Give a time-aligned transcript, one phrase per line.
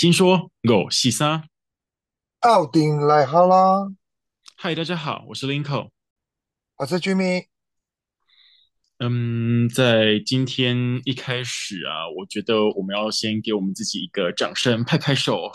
[0.00, 1.48] 新说五四三，
[2.42, 3.92] 奥丁来哈啦！
[4.56, 5.88] 嗨，大家好，我是 Linko，
[6.76, 7.46] 我是 Jimmy。
[8.98, 15.50] 嗯，在今天一开始啊，我觉得我们要先给我们自己一个掌声，拍拍手。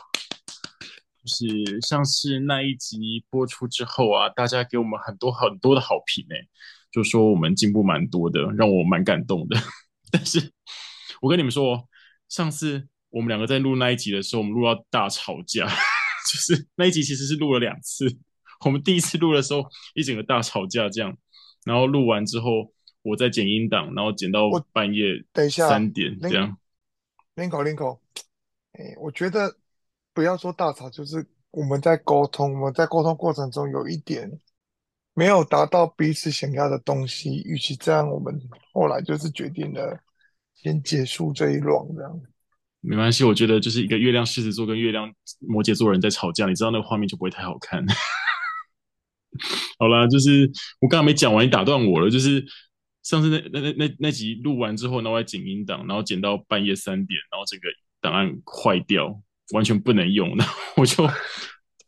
[1.24, 6.50] 就是上次那一集播出之后啊，大家给我们很多很多的好评诶，
[6.92, 9.58] 就说我们进步蛮多的，让我蛮感动的。
[10.12, 10.52] 但是
[11.22, 11.88] 我跟你们说，
[12.28, 12.90] 上次。
[13.14, 15.68] 我们两个在录那一集的时候，我们录到大吵架，
[16.26, 18.08] 就是那一集其实是录了两次。
[18.66, 19.64] 我们第一次录的时候，
[19.94, 21.16] 一整个大吵架这样，
[21.64, 22.74] 然后录完之后，
[23.04, 26.58] 我再剪音档，然后剪到半夜等一下三点这样。
[27.36, 28.00] Linko，Linko，
[28.72, 29.58] 哎，我觉得
[30.12, 34.32] 不要说大吵，就是我们在沟通，我们在沟通过程中有一点
[35.14, 38.34] 没有达到彼此想要的东西，与其这样，我们
[38.72, 40.00] 后来就是决定了
[40.56, 42.22] 先结束这一轮这样。
[42.86, 47.82] 没关系，我觉得就是一个月亮狮子座跟月亮摩羯座人在吵架，你知道那个画面就不会太好看。
[49.80, 52.10] 好啦，就是我刚刚没讲完，你打断我了。
[52.10, 52.46] 就是
[53.02, 57.70] 上次那那那那那集录完之后，然后我还剪音档，然后剪到半夜三点，然后整个
[58.02, 59.18] 档案坏掉，
[59.54, 60.36] 完全不能用。
[60.36, 61.10] 然后我就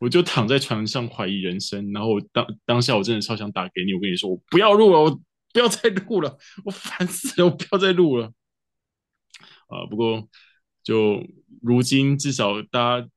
[0.00, 1.92] 我就躺在床上怀疑人生。
[1.92, 5.10] 然后当当下我真的超想打给你，我跟你说，我不要录了，我
[5.52, 8.32] 不要再录了，我烦死了，我不要再录了。
[9.68, 10.26] 啊，不过。
[10.86, 11.20] 就
[11.60, 13.08] 如今，至少大家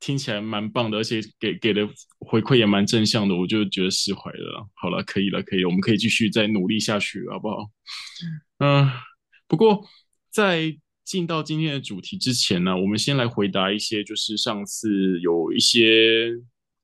[0.00, 1.86] 听起来蛮棒的，而且给给的
[2.20, 4.66] 回馈也蛮正向的，我就觉得释怀了。
[4.72, 7.68] 好了，可以了，可以了，我们可以继续再努力下去，好不好？
[8.60, 8.92] 嗯、呃，
[9.46, 9.84] 不过
[10.30, 16.32] 在进到今天的主题之前呢，我们先来回答一些，就是上次有一些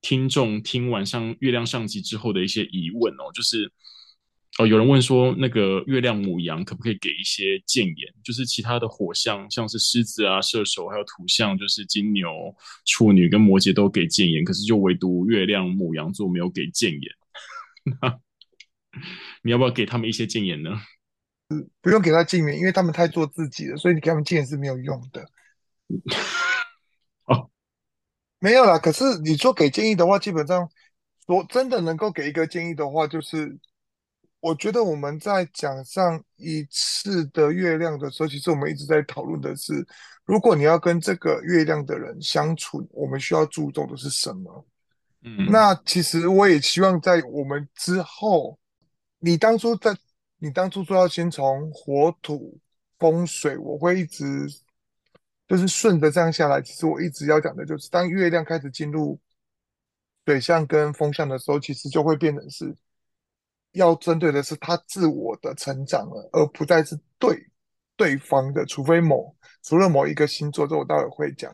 [0.02, 3.72] 听众听完上月亮上集之后的一些疑问哦，就是。
[4.56, 8.14] 哦，有人问说，那个月亮母羊可不可以给一些建言？
[8.22, 12.30] 就是其他的火象，像是狮子啊、射手，还有土象，就是金牛、
[12.84, 17.02] 处女跟摩羯都给建言，可是就唯独月亮母羊座没有给建言。
[19.42, 20.70] 你要不要给他们一些建言呢？
[21.48, 25.28] 嗯，不用给他建言，因为他们太做自己了，所以你给他们建言是没有用的。
[27.24, 27.50] 哦，
[28.38, 28.78] 没有啦。
[28.78, 30.70] 可是你说给建议的话，基本上
[31.26, 33.58] 说真的能够给一个建议的话，就是。
[34.44, 39.72] 我觉得我们在讲上一次的月亮的时候，其实我们一直在讨论的是，
[40.26, 44.66] 如果你要跟这个月亮的人相处，我们需要注重的是什么？
[45.22, 48.58] 嗯，那其实我也希望在我们之后，
[49.18, 49.96] 你当初在
[50.36, 52.60] 你当初说要先从火土
[52.98, 54.46] 风水，我会一直
[55.48, 56.60] 就是顺着这样下来。
[56.60, 59.18] 其实我一直要讲的就是，当月亮开始进入
[60.26, 62.76] 水象跟风象的时候，其实就会变成是。
[63.74, 67.46] 要针对的是他自我的成长了，而不再是对
[67.96, 68.64] 对方的。
[68.66, 71.52] 除非某除了某一个星座，这我待会会讲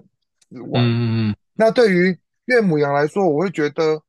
[0.50, 4.02] 之外，嗯，那对于岳母羊来说，我会觉得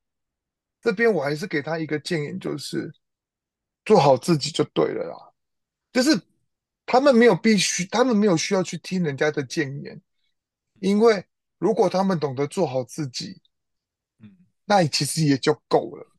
[0.81, 2.91] 这边我还是给他一个建议，就是
[3.85, 5.15] 做好自己就对了啦。
[5.93, 6.19] 就是
[6.85, 10.01] 他们没有必须，他们没有需要去听人家的建言，
[10.79, 11.23] 因为
[11.59, 13.41] 如果他们懂得做好自己，
[14.19, 14.35] 嗯，
[14.65, 16.10] 那其实也就够了。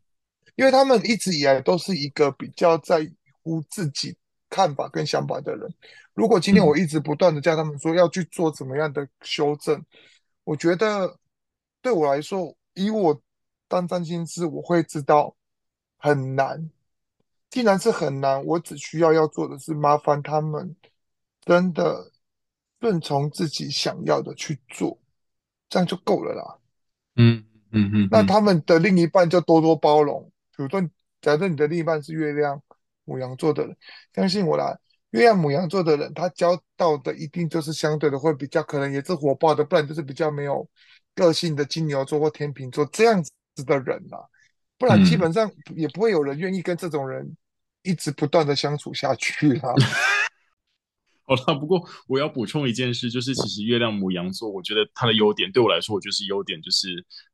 [0.57, 3.11] 因为他们一直以来都是一个比较在
[3.43, 4.17] 乎自己
[4.51, 5.73] 看法跟想法的人。
[6.15, 9.83] 如果今天我一直不断的叫他们说要去做怎么样的修正，
[10.45, 11.19] 我觉得
[11.81, 13.21] 对我来说，以我
[13.67, 15.35] 当占星师，我会知道
[15.97, 16.71] 很难。
[17.49, 20.75] 既然是很难，我只需要要做的是麻烦他们
[21.45, 22.11] 真的
[22.81, 24.99] 顺从自己想要的去做，
[25.69, 26.59] 这样就够了啦。
[27.17, 30.32] 嗯嗯嗯，那他们的另一半就多多包容。
[30.57, 30.81] 比如说，
[31.21, 32.61] 假设你的另一半是月亮
[33.05, 33.77] 母羊座的人，
[34.15, 34.77] 相信我啦，
[35.11, 40.69] 月亮母羊座的人，他交到的一定就是相对的会比较可能也是火爆的，不然就是比较没有
[41.15, 44.19] 个性的金牛座或天秤座这样子的人啦，
[44.79, 47.37] 不然基本上也不会有人愿意跟这种人
[47.83, 49.75] 一直不断的相处下去啦。
[51.25, 56.89] 好了，不过我要补充一件事，就是其实月亮母羊座，我觉得它的优点对我来说，我觉得是优点，就是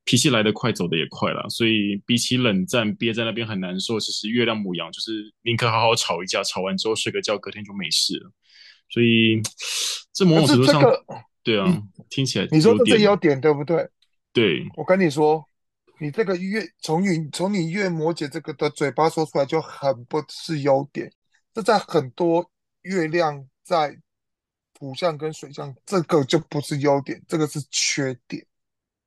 [0.05, 1.49] 脾气来得快，走得也快了。
[1.49, 8.31] 所以比起冷战憋在那边很难受，其实月亮母羊就是宁可好好吵一架，吵完之后睡个觉，隔天就没事了。
[8.90, 9.40] 所以
[10.12, 11.05] 这某种程度上，这个、
[11.43, 13.88] 对啊，嗯、听起来你说的这优点对不对？
[14.35, 15.43] 对，我跟你说，
[15.99, 21.11] 你这个月从你从你月摩羯这个的嘴巴说出来就很不是优点，
[21.55, 22.50] 这在很多
[22.82, 23.49] 月亮。
[23.68, 23.94] 在
[24.72, 28.42] 土象跟水象，这个就不是优点，这个是缺点。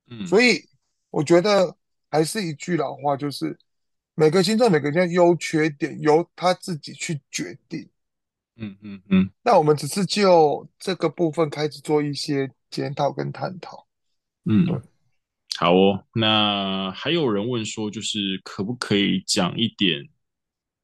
[0.08, 0.64] 嗯，所以
[1.10, 1.76] 我觉得
[2.12, 3.58] 还是一句老话，就是
[4.14, 7.90] 每个星座每个星座优缺点由他自己去决定。
[8.58, 9.32] 嗯嗯嗯。
[9.42, 13.88] 那我们只是就这个部分开始做一些检讨跟探讨。
[14.46, 14.80] 嗯，对。
[15.58, 20.08] 好哦，那还有人问说，就是可不可以讲一点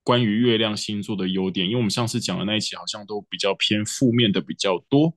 [0.07, 1.67] 关于月亮星座的优点？
[1.67, 5.13] 因为我们上次讲的那一期好像都比较偏负面的比较多。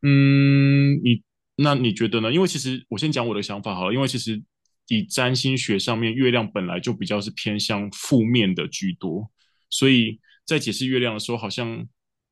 [0.00, 1.22] 嗯，你
[1.56, 2.32] 那你觉得呢？
[2.32, 4.42] 因为其实我先讲我的想法好了，因为其实
[4.88, 9.30] 以占星学上面，月亮本来就比较是偏向负面的居多，
[9.68, 11.86] 所以在解释月亮的时候，好像。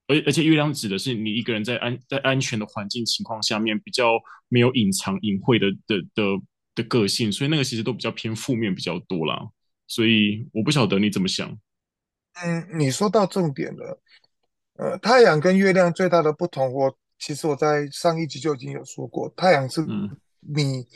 [0.06, 6.22] 而而且月亮指的是你一个人在安在安全的环境情况下面，比较没有隐藏隐晦的的的
[6.75, 9.38] 的个性，所以那个其实都比较偏负面比较多啦。
[9.87, 11.58] 所以我不晓得你怎么想。
[12.42, 14.00] 嗯，你说到重点了。
[14.76, 19.84] 呃，太阳跟月亮最大的不同，我其实我在上一集就已经有说过，太阳是
[20.40, 20.86] 你、嗯、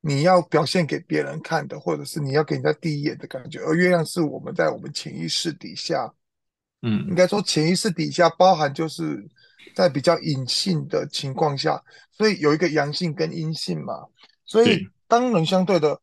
[0.00, 6.14] 你要表现给别人看的，或者是你要给人家第一眼的感觉，而月亮是我们在我们潜意识底下。
[6.82, 9.26] 嗯，应该说潜意识底下包含就是
[9.74, 11.82] 在比较隐性的情况下，
[12.12, 14.06] 所以有一个阳性跟阴性嘛。
[14.44, 16.00] 所以当然相对的，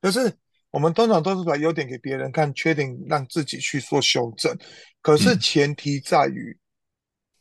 [0.00, 0.32] 可是
[0.70, 4.56] 我们通常都是把优点给别人看，缺点让自己去做修正。
[5.00, 6.58] 可是前提在于，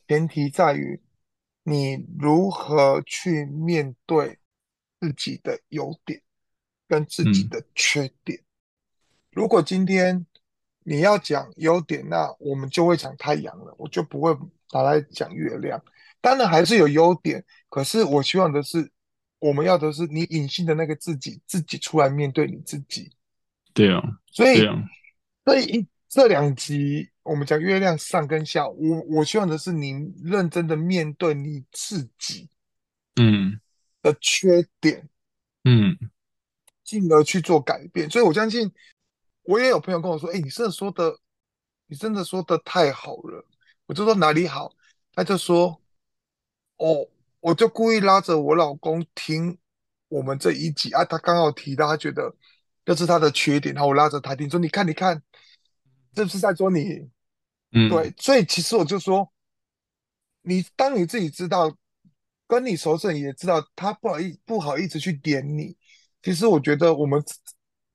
[0.07, 0.99] 前提在于
[1.63, 4.37] 你如何去面对
[4.99, 6.21] 自己的优点
[6.87, 8.39] 跟自己的缺点。
[9.31, 10.25] 如果今天。
[10.89, 14.33] 你要讲优点，那我们就会讲太阳了，我就不会
[14.71, 15.83] 拿来讲月亮。
[16.21, 18.89] 当然还是有优点，可是我希望的是，
[19.39, 23.11] 我们要的是你隐性的那个自己，自己出来面对你自己。
[23.77, 24.01] 对啊，
[24.31, 24.73] 所以，啊、
[25.45, 29.93] 所以这两集我们讲月亮上跟下，我我希望的是你
[30.23, 32.49] 认真的面对你自己，
[33.15, 33.59] 嗯，
[34.01, 35.07] 的缺点，
[35.63, 35.97] 嗯，
[36.83, 38.09] 进而去做改变。
[38.09, 38.71] 所以我相信。
[39.49, 41.17] 我也有朋友跟我说：“哎、欸，你真的说的，
[41.85, 43.47] 你真的说的太好了。”
[43.87, 44.75] 我就说哪里好，
[45.13, 45.81] 他就说
[46.75, 47.07] ：“哦，
[47.39, 49.57] 我就故意拉着我老公听
[50.09, 52.35] 我们这一集啊，他刚好提到他觉得
[52.87, 55.21] 这是他的缺点，然后我拉着他听，说你看你看，
[56.13, 57.07] 这是在说你，
[57.73, 58.13] 嗯，对。
[58.17, 59.31] 所以其实我就说，
[60.41, 61.75] 你当你自己知道，
[62.47, 65.75] 跟你熟识也知道他不好意不好意思去点你，
[66.23, 67.21] 其实我觉得我们。”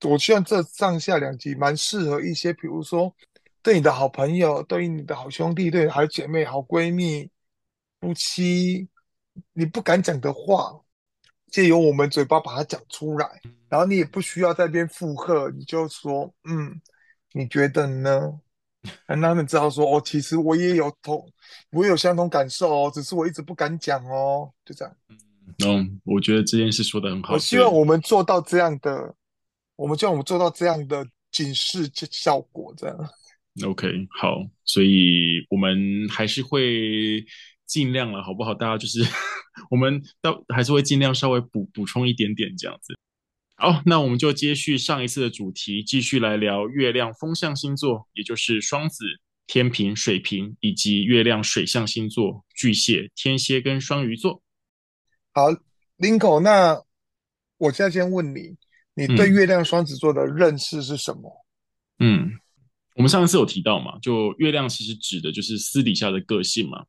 [0.05, 3.15] 我希望这上下两集蛮适合一些，比如说
[3.63, 7.31] 对你的好朋友、对你的好兄弟、对你的好姐妹、好闺蜜、
[8.01, 8.89] 夫妻，
[9.53, 10.77] 你不敢讲的话，
[11.53, 16.81] 借由我们嘴巴把它讲出来，然后你也不需要在那边附和，你就说，嗯，
[17.33, 18.41] 你觉得呢？
[19.07, 21.25] 让他们知道说，哦，其实我也有同，
[21.71, 24.97] 我也有相同感受哦，只是我一直不敢讲哦，就这样。
[25.65, 27.35] 嗯，我觉得这件事说的很好。
[27.35, 29.15] 我希望我们做到这样的。
[29.77, 32.97] 我们希望我们做到这样的警示效果，这样。
[33.65, 33.89] OK，
[34.21, 37.25] 好，所以我们还是会
[37.73, 38.55] 尽量了，好不好？
[38.55, 39.01] 大家就是
[39.71, 42.95] 我们到还是会尽量稍微补补充一点点这样子。
[43.57, 49.07] 好，那我们就接续上一次的主题，继续来聊月亮风象星座，也就是双子、
[49.47, 54.43] 天平、水瓶，以及月亮水象星座巨蟹、天蝎跟双鱼座。
[55.33, 55.49] 好
[55.97, 56.79] ，Linko，那
[57.57, 58.57] 我现在先问你。
[58.95, 61.47] 你对月亮双子座的认识是什么？
[62.01, 62.39] 嗯，
[62.97, 66.85] 我们上一次有提到嘛，就月亮其实指的就是私底下的个性嘛。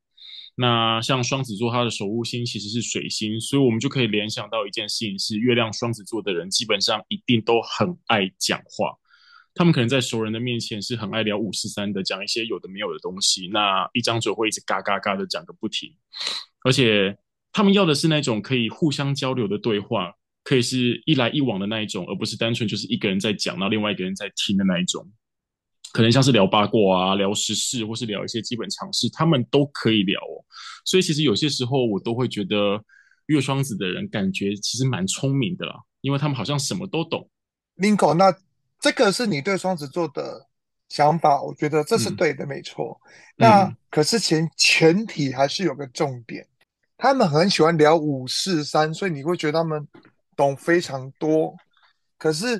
[0.55, 8.98] 那像双子座，它的守护星其实是水星，所以我们就可以联想到一件事情是，月亮双子座的人基本上一定都很爱讲话。
[9.55, 15.93] 他们可能在熟人的面前是很爱聊五四三的，讲一些有的没有的东西，那一张嘴会一直嘎嘎嘎的讲个不停，
[16.63, 17.17] 而且
[17.51, 20.13] 他们要的是那种可以互相交流的对话。
[20.45, 25.10] 可以是一来一往的那一种，而不是单纯就是一个人在讲，然后另外一个人在听的那一种。
[25.94, 30.44] 可能像是聊八卦啊、聊时事，或是聊一些基本常识，他们都可以聊哦。
[30.84, 32.84] 所以其实有些时候我都会觉得
[33.28, 37.30] 月双子的人感觉其实蛮聪明的啦，因为他们好像什么都懂。
[37.78, 38.36] Linko，那
[38.82, 40.46] 这个是你对双子座的
[40.90, 43.00] 想法，我觉得这是对的，嗯、没错。
[43.38, 46.46] 那可是前前提还是有个重点，
[46.98, 49.88] 他们很喜欢聊五四三，所以你会觉得他们。
[50.36, 51.56] 懂非常多，
[52.18, 52.60] 可是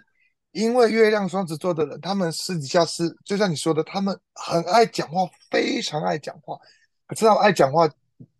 [0.54, 6.58] 因为月亮双子座的人，他们私底下是就像你说的，他们很爱讲话，非常爱讲话。
[7.06, 7.86] 可是他们爱讲话，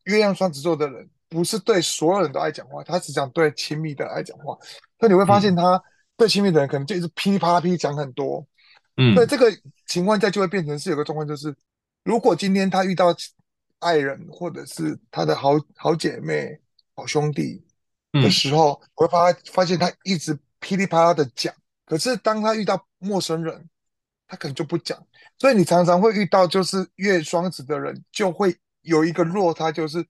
[0.06, 4.58] 月亮双子座的人不是对所有人都爱讲话，他只讲对亲密的人爱讲话。
[5.00, 5.82] 所以你会发现，他
[6.16, 8.46] 对亲密的人可能就一直噼里啪啦噼里讲很多。
[8.96, 9.52] 嗯，所以这个
[9.88, 11.54] 情况下就会变成是有个状况，就是
[12.04, 13.14] 如果今天他遇到
[13.80, 16.58] 爱人或者是他的好好姐妹、
[16.96, 17.64] 好兄弟。
[18.14, 21.52] 的时候，我会发发现他一直噼里啪啦的讲，
[21.86, 23.70] 可是当他遇到陌生人，
[24.28, 24.98] 他可能就不讲。
[25.38, 30.06] 所以你常常会遇到，就是月双子的人就会有一个落差，就是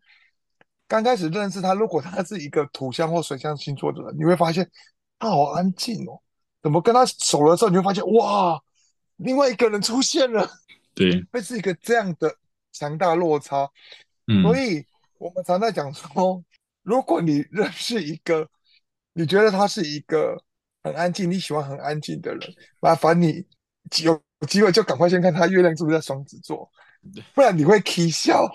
[0.88, 4.70] 刚开始认识他，如果他是一个土象或水象星座的人，你会发现
[5.18, 6.22] 他好安静哦。
[6.62, 8.62] 怎么跟他熟了之后，你会发现哇，
[9.18, 10.50] 另外一个人出现了。
[10.96, 12.36] 对，会是一个这样的
[12.72, 13.68] 强大落差。
[14.28, 14.86] 嗯，所以
[15.18, 16.44] 我们常在讲说，
[16.84, 18.48] 如果你认识一个，
[19.14, 20.42] 你觉得他是一个
[20.84, 22.42] 很安静，你喜欢很安静的人，
[22.80, 23.46] 麻烦你
[24.04, 26.70] 有机会就赶快先看他月亮是不是在双子座，
[27.34, 28.46] 不然你会啼笑，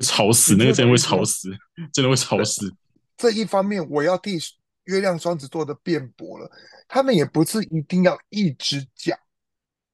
[0.00, 1.50] 吵死，那个真的会吵死，
[1.92, 2.74] 真的会吵死。
[3.16, 4.38] 这一方面，我要替
[4.84, 6.50] 月亮双子座的辩驳了，
[6.86, 9.18] 他们也不是一定要一直讲，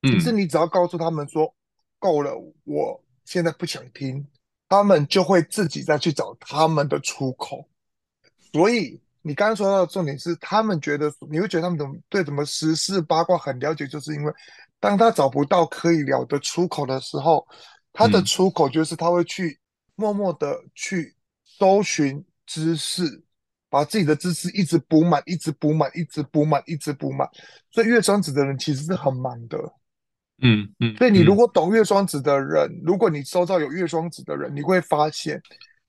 [0.02, 1.54] 只是你只要告诉他们说。
[2.02, 4.26] 够了，我现在不想听，
[4.68, 7.64] 他们就会自己再去找他们的出口。
[8.52, 14.32] 所以你刚刚说到的重点是，他们觉得你会觉得他们怎么对什么时事八卦很了解，就是因为
[14.80, 17.46] 当他找不到可以聊的出口的时候，
[17.92, 19.58] 他的出口就是他会去
[19.94, 21.14] 默默的去
[21.44, 23.22] 搜寻知识，
[23.70, 27.28] 把自己的知识一直补满，一直补满，一直补满，一直补满。
[27.70, 29.56] 所以月双子的人其实是很忙的。
[30.44, 35.40] 嗯嗯，所以你如果懂月双子的人，嗯、如果你周遭有月双子的人，你会发现，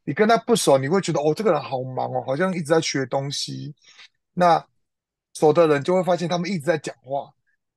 [0.03, 3.73] 你跟他不熟，你会觉得哦，这个人好忙哦，好像一直在学东西。
[4.33, 4.65] 那
[5.33, 7.31] 熟的人就会发现他们一直在讲话，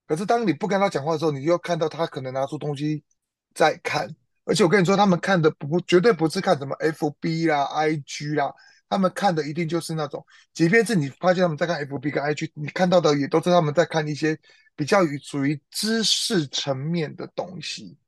[0.06, 3.02] 可是当你不跟他讲话的时候，你就看到他可能拿出东西
[3.54, 4.08] 在看，
[4.44, 8.52] 而且我跟你说，他们看的不绝对不是看什么 FB 啦、IG 啦。
[8.88, 14.38] 他们看的一定就是那种，即便是你发现他们在看 FB 跟 IG，你看到的也都是他们在看一些
[14.76, 17.98] 比较于属于知识层面的东西，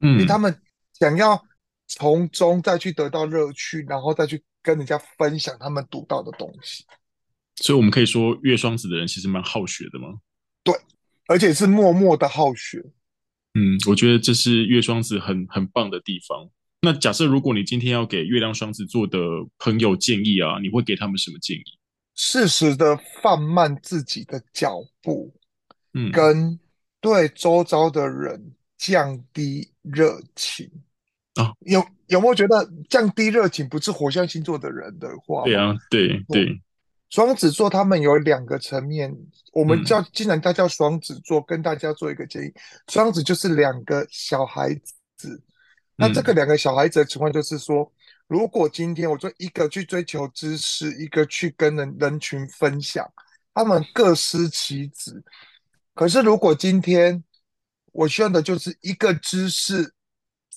[0.00, 0.56] 嗯，因为他们
[0.92, 1.42] 想要
[1.88, 6.84] 从中再去得到乐趣，然后再去跟人家分享他们读到的东西。
[7.56, 10.20] 所以，我们可以说月双子的人其实蛮好学的吗？
[10.62, 10.72] 对，
[11.26, 12.78] 而且是默默的好学。
[13.54, 16.48] 嗯，我觉得这是月双子很很棒的地方。
[16.82, 19.18] 那假设如果你今天要给月亮双子座的
[19.58, 21.64] 朋友建议啊，你会给他们什么建议？
[22.14, 25.34] 适时的放慢自己的脚步，
[25.94, 26.60] 嗯，跟
[27.00, 30.70] 对周遭的人降低热情
[31.42, 31.52] 啊。
[31.60, 35.44] 有有没有觉得降低热情不是火象星座的人的话？
[35.44, 36.60] 对啊，对对。
[37.10, 39.10] 双子座他们有两个层面，
[39.54, 42.52] 我们叫既然他叫双子座，跟大家做一个建议，
[42.88, 44.74] 双子就是两个小孩
[45.16, 45.42] 子。
[45.96, 47.90] 那这个两个小孩子的情况就是说，
[48.26, 53.10] 如果今天我做一个去追求知识，一个去跟人人群分享，
[53.54, 55.24] 他们各司其职。
[55.94, 57.24] 可是如果今天
[57.92, 59.94] 我需要的就是一个知识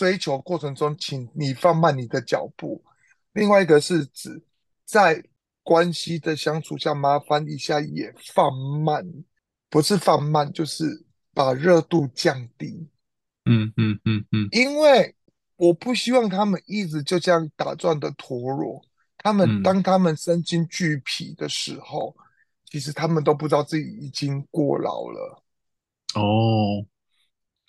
[0.02, 2.84] 追求过程中，请你放慢你的脚步。
[3.34, 4.42] 另外一个是指
[4.84, 5.24] 在
[5.62, 8.52] 关系的相处下，麻烦一下也放
[8.84, 9.06] 慢，
[9.70, 11.06] 不是放慢，就是
[11.36, 12.90] 把热度降低。
[13.46, 15.14] 嗯嗯嗯嗯，因为。
[15.62, 18.82] 我不希望他们一直就这样打转的陀螺。
[19.20, 22.26] 他们当他们身心俱疲的时候，嗯、
[22.66, 25.44] 其实他们都不知道自己已经过劳了。
[26.16, 26.84] 哦，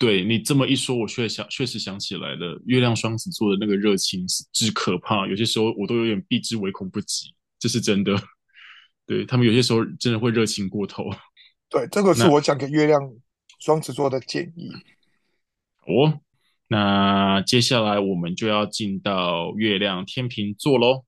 [0.03, 2.61] 对你这么一说，我确实想确实想起来了。
[2.65, 7.33] 月亮双子座的那个热情之可怕，有些时候我都有点避之唯恐不及。
[7.57, 8.13] 这是真的。
[9.07, 11.09] 对，他们有些时候真的会热情过头。
[11.69, 12.99] 对，这个是我讲给月亮
[13.61, 14.73] 双子座的建议。
[15.87, 16.19] 哦。
[16.67, 21.05] 那接下来我们就要进到月亮天秤座喽。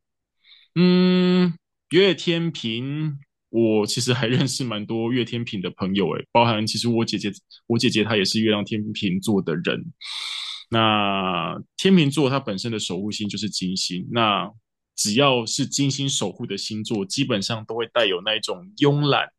[0.75, 1.57] 嗯，
[1.89, 3.19] 月天秤，
[3.55, 7.31] 我其实还认识蛮多月天秤的朋友诶，包含其实我姐姐，
[7.67, 9.85] 我姐姐她也是月亮天秤座的人。
[10.69, 14.51] 那天秤座它本身的守护星就是金星，那
[14.95, 19.29] 只要是金星守护的星座，基本上都会带有那一种慵懒。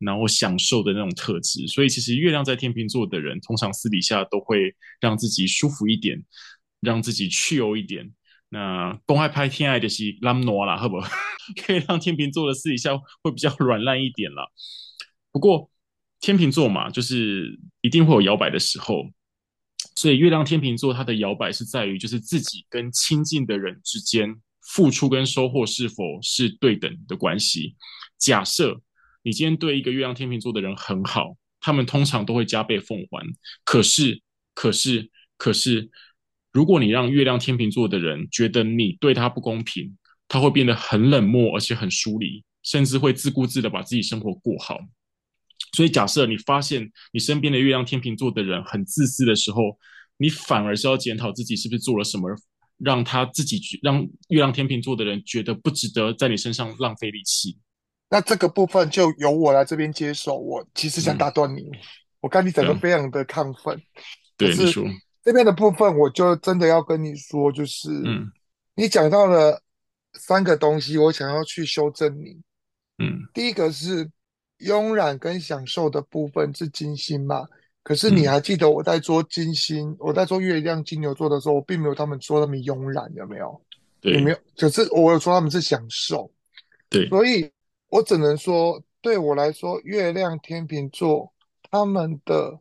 [0.00, 6.22] 然后享受的那种特质，所以其实月亮在天秤座的人，通常私底下都会让自己舒服一点，
[6.80, 8.10] 让自己去油一点。
[8.54, 11.10] 那公开拍天爱的戏拉诺啦，好不好？
[11.66, 14.46] 可以让天秤座的私底下会比较软烂一点啦。
[15.32, 15.68] 不过
[16.20, 19.10] 天秤座嘛，就是一定会有摇摆的时候，
[19.96, 24.40] 所以月亮天秤座它的摇摆是在于，就是自己跟亲近的人之间
[24.72, 27.74] 付出跟收获是否是对等的关系。
[28.18, 28.80] 假设。
[29.26, 33.26] 你今天对一个月亮天秤座的人很好，他们通常都会加倍奉还。
[33.64, 34.20] 可是，
[34.52, 35.90] 可是，可是，
[36.54, 39.94] 如果你让月亮天秤座的人觉得你对他不公平，
[40.28, 44.78] 他会变得很冷漠，而且很疏离，甚至会自顾自的把自己生活过好。
[45.76, 49.76] 所以，假设你发现你身边的月亮天秤座的人很自私的时候，
[50.16, 52.30] 你反而是要检讨自己是不是做了什么，
[52.78, 57.58] 让他自己让月亮天秤座的人觉得不值得在你身上浪费力气。
[58.10, 60.38] 那这个部分就由我来这边接手。
[60.38, 61.62] 我其实想打断你，
[62.20, 63.82] 我看你整个非常的亢奋。
[64.36, 64.80] 对，可是
[65.24, 68.30] 这边的部分，我就真的要跟你说，就是，嗯，
[68.74, 69.62] 你讲到了
[70.12, 72.36] 三个东西，我想要去修正你。
[72.98, 74.08] 嗯，第一个是
[74.58, 77.46] 慵懒跟享受的部分是金星嘛？
[77.82, 83.58] 可是你还记得我在做金星，嗯、我在做月亮金牛座的时候，我并没有他们说那么慵懒，有没有？
[84.02, 84.36] 对，有没有？
[84.58, 86.30] 可是我有说他们是享受。
[86.90, 87.50] 对，所以
[87.88, 91.32] 我只能说，对我来说，月亮天秤座
[91.70, 92.60] 他们的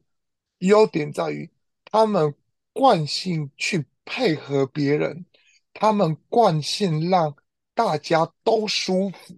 [0.59, 1.49] 优点在于。
[1.91, 2.33] 他们
[2.73, 5.25] 惯性去配合别人，
[5.73, 7.33] 他们惯性让
[7.73, 9.37] 大家都舒服。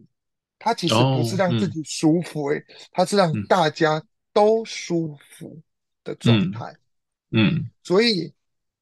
[0.58, 2.63] 他其实不是让自己舒服，欸，诶、哦，
[2.94, 4.01] 他、嗯、是让大家
[4.34, 5.62] 都舒服
[6.04, 6.74] 的状态。
[7.32, 8.34] 嗯，嗯，所以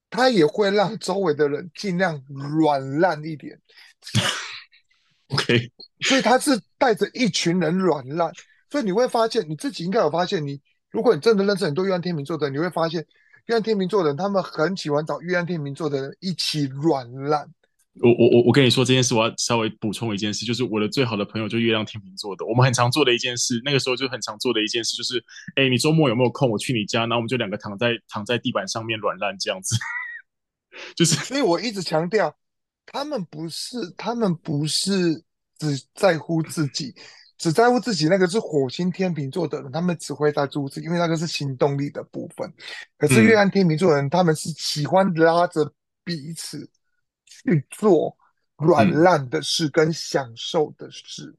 [0.09, 3.59] 他也会让周围的人尽量软烂一点。
[5.29, 8.31] OK，所以他是带着一群人软烂。
[8.69, 13.05] 所以你会发现，你自己应该有发现你，你如果你真的认识很多月亮天秤座的人，你会发现。
[13.45, 17.47] 月亮天秤座的人，他们很喜欢找月亮天秤座的人一起软烂。
[18.01, 25.23] 我我我我跟你说这件事，我要稍微补充一件事，就是我的最好的朋友就月亮天秤座的，我们很常做的一件事，那个时候就很常做的一件事，就是，
[25.55, 26.49] 哎，你周末有没有空？
[26.49, 29.75] 我去你家，然后我们就两个躺在躺在地板上面软烂这样子。
[30.95, 32.35] 就是，所以我一直强调，
[32.87, 35.23] 他们不是，他们不是
[35.59, 36.95] 只在乎自己。
[37.43, 42.49] 只在乎自己，那个是火星天秤座的人，他们只会在乎自己，因为那个是行动力的部分。
[42.97, 45.69] 可是月亮天秤座的人，嗯、他们是喜欢拉着
[46.05, 46.69] 彼此
[47.27, 48.15] 去做
[48.55, 51.35] 软烂的事跟享受的事。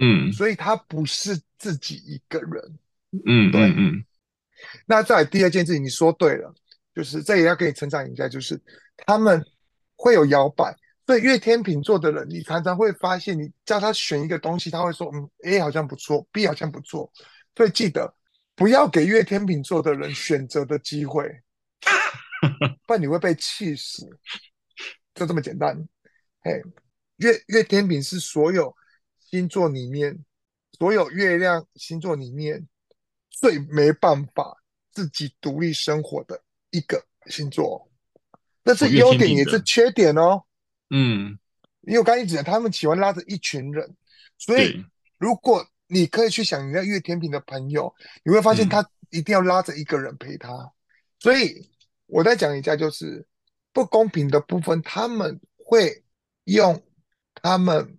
[0.00, 2.78] 嗯，所以他不是自己一个人。
[3.26, 4.04] 嗯，对，嗯嗯。
[4.86, 6.50] 那再第二件事情，你说对了，
[6.94, 8.58] 就是这也要给你成长一下，就是
[9.04, 9.44] 他们
[9.96, 10.74] 会有摇摆。
[11.12, 17.12] 对，月天秤座的人，你常常会发现，你叫他选一个东西，他会说：“嗯，A 好像不错，B 好像不错。”
[17.54, 18.14] 所以记得
[18.54, 21.28] 不要给月天秤座的人选择的机会，
[22.86, 24.08] 不然你会被气死。
[25.14, 25.76] 就这么简单。
[26.40, 26.62] 嘿，
[27.16, 28.74] 月月天秤是所有
[29.18, 30.18] 星座里面，
[30.78, 32.66] 所有月亮星座里面
[33.28, 34.56] 最没办法
[34.90, 37.86] 自己独立生活的一个星座。
[38.62, 40.42] 那是优点，也是缺点哦。
[40.94, 41.38] 嗯，
[41.86, 43.96] 因为我刚才讲，他们喜欢拉着一群人，
[44.36, 44.84] 所以
[45.16, 47.90] 如果你可以去想你那月天平的朋友，
[48.22, 50.52] 你会发现他一定要拉着一个人陪他。
[50.52, 50.70] 嗯、
[51.18, 51.66] 所以
[52.04, 53.26] 我再讲一下，就是
[53.72, 56.04] 不公平的部分，他们会
[56.44, 56.82] 用
[57.34, 57.98] 他们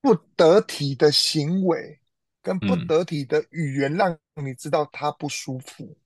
[0.00, 1.98] 不得体的行为
[2.40, 5.98] 跟不得体的语言，让你知道他不舒服。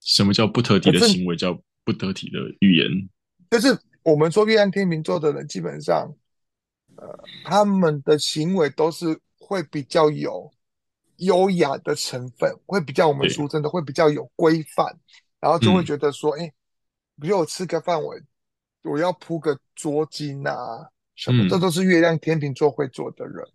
[0.00, 1.36] 什么叫不得体的行为？
[1.36, 1.52] 叫
[1.84, 2.88] 不得体的语言？
[3.50, 3.78] 就是。
[4.04, 6.12] 我们说月亮天秤座的人，基本上，
[6.96, 10.50] 呃，他们的行为都是会比较有
[11.18, 14.98] 优雅的成分，会比较我们俗称的会比较有规范，
[15.38, 16.52] 然后就会觉得说，哎、嗯，
[17.20, 18.14] 比如我吃个饭，我
[18.82, 23.46] 我要铺个桌巾啊，什么，嗯、这都是月亮天秤座会做的人，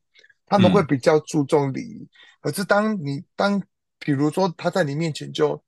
[0.45, 2.03] 他们会比较注重礼仪。
[2.03, 3.61] 嗯、可是当你当，
[3.99, 5.61] 比如说他在你面前就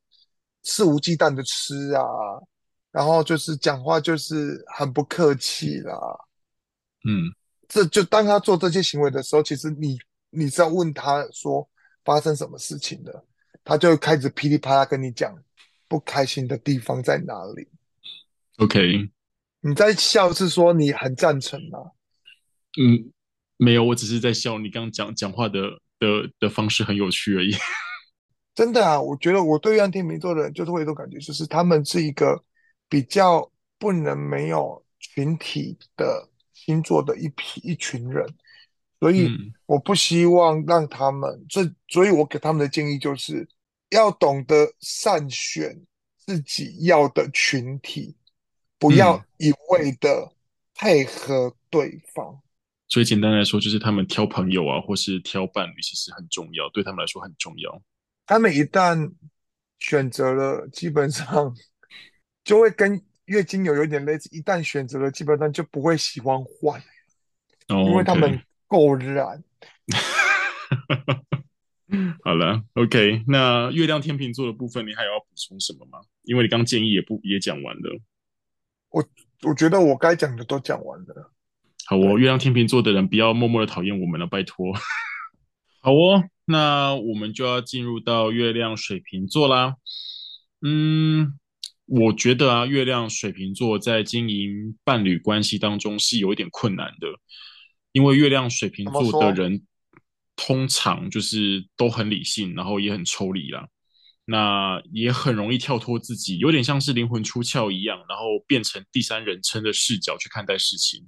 [0.64, 2.04] 肆无忌惮的吃啊。
[3.00, 5.96] 然后就是讲话就是很不客气啦，
[7.08, 7.32] 嗯，
[7.66, 9.98] 这就当他做这些行为的时候，其实你
[10.32, 11.66] 你是要问他说
[12.04, 13.24] 发生什么事情的，
[13.64, 15.34] 他就开始噼里啪啦跟你讲
[15.88, 17.70] 不开心的地方在哪里。
[18.58, 19.10] OK，
[19.62, 21.80] 你在笑是说你很赞成吗？
[22.82, 23.14] 嗯，
[23.56, 25.62] 没有，我只是在笑你刚刚讲讲话的
[26.00, 27.56] 的的方式很有趣而已。
[28.54, 32.44] 真的啊，我觉得我对于安天秤座的人就是会有一种感觉，就是他们是一个。
[32.90, 38.26] 比较不能没有群体的星座的一批一群人，
[39.00, 39.30] 所以
[39.68, 43.48] 我不希望让他们，这、嗯、所以我给他们的建议就是
[43.92, 45.80] 要懂得善选
[46.18, 48.16] 自己要的群体，
[48.78, 50.34] 不要一味的
[50.74, 52.34] 配合对方。
[52.34, 52.42] 嗯、
[52.90, 57.82] 所以简单来说，就是他们挑朋友啊，或是挑伴侣，其实很重要，对他们来说很重要。
[58.26, 59.12] 他们一旦
[59.78, 61.56] 选择了，基本上。
[62.50, 66.82] 就会跟月经有有点类似，一旦选择了，基本上就不会喜欢换
[67.68, 69.44] ，oh, 因为他们够燃。
[72.24, 76.00] 好了，OK，那月亮天秤座的部分，你还有要补充什么吗？
[76.24, 78.00] 因为你刚建议也不也讲完了。
[78.90, 79.08] 我
[79.44, 81.32] 我觉得我该讲的都讲完了。
[81.86, 84.74] 好哦，月亮天秤座的人不要默默的讨厌我们了，拜托。
[85.82, 89.76] 好哦，那我们就要进入到月亮水瓶座啦。
[90.64, 91.38] 嗯。
[91.90, 97.08] 我觉得啊，月亮水瓶座在经营伴侣关系当中是有一点困难的，
[97.92, 99.66] 因为月亮水瓶座的人
[100.36, 103.68] 通常就是都很理性，然后也很抽离啦。
[104.26, 111.04] 那也很容易跳脱自己，有点像是灵魂出窍一样，然后变成第三人称的视角去看待事情。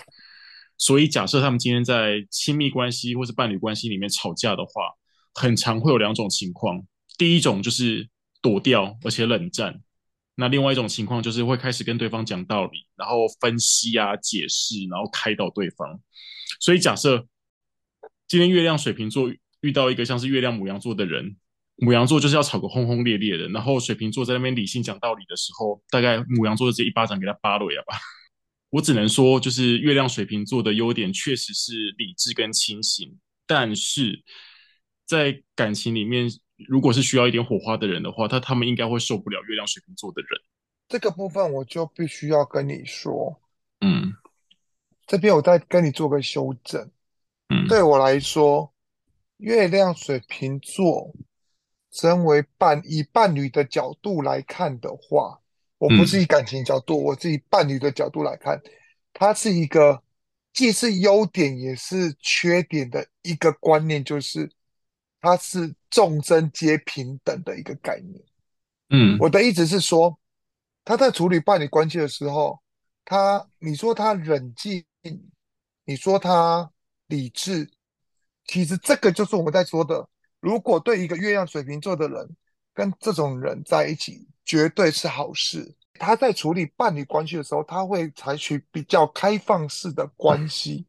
[0.75, 4.89] 所以，假设他们今天在亲密关系或是伴侣关系里面吵架的话，
[5.35, 6.83] 很常会有两种情况。
[7.15, 8.09] 第一种就是
[8.41, 9.71] 躲掉，而且冷战；
[10.35, 15.99] 那另外一种情况就是会开始跟对方讲道理，然后分析啊、解释，然后开导对方。
[16.59, 17.27] 所以，假设
[18.27, 21.37] 今天月亮水瓶座遇到一个像是月亮牡羊座的人。
[21.77, 27.97] 牡羊座就是要吵个轰轰烈烈的，然后水瓶座在那边理性讲道理的时候，大概牡羊座就直接一巴掌给他扒了呀吧。
[28.69, 33.17] 我只能说，就是月亮水瓶座的优点确实是理智跟清醒，
[33.47, 34.21] 但是
[35.07, 36.29] 在感情里面，
[36.67, 40.29] 如果是需要一点火花的人的话，他他们应该会受不了月亮水瓶座的人。
[40.87, 43.39] 这个部分我就必须要跟你说，
[43.81, 44.13] 嗯，
[45.07, 46.89] 这边我再跟你做个修正，
[47.49, 48.73] 嗯，对我来说，
[49.37, 51.13] 月亮水瓶座。
[51.93, 55.37] 身为伴以伴侣的角度来看的话，
[55.77, 58.57] 我不是以感情角度，嗯、我是以伴侣的角度来看，
[59.11, 60.01] 它是一个
[60.53, 64.49] 既是优点也是缺点的一个观念，就是
[65.21, 68.21] 它是众生皆平等的一个概念。
[68.89, 70.19] 嗯，我的意思是说，
[70.83, 72.59] 他在处理伴侣关系的时候，
[73.05, 74.83] 他你说他冷静，
[75.85, 76.69] 你说他
[77.07, 77.69] 理智，
[78.45, 80.05] 其实这个就是我们在说的。
[80.39, 82.35] 如果对一个月亮水瓶座的人
[82.73, 85.73] 跟这种人在一起，绝对是好事。
[85.93, 90.83] 他在处理伴侣关系的时候，他会采取比较开放式的关系、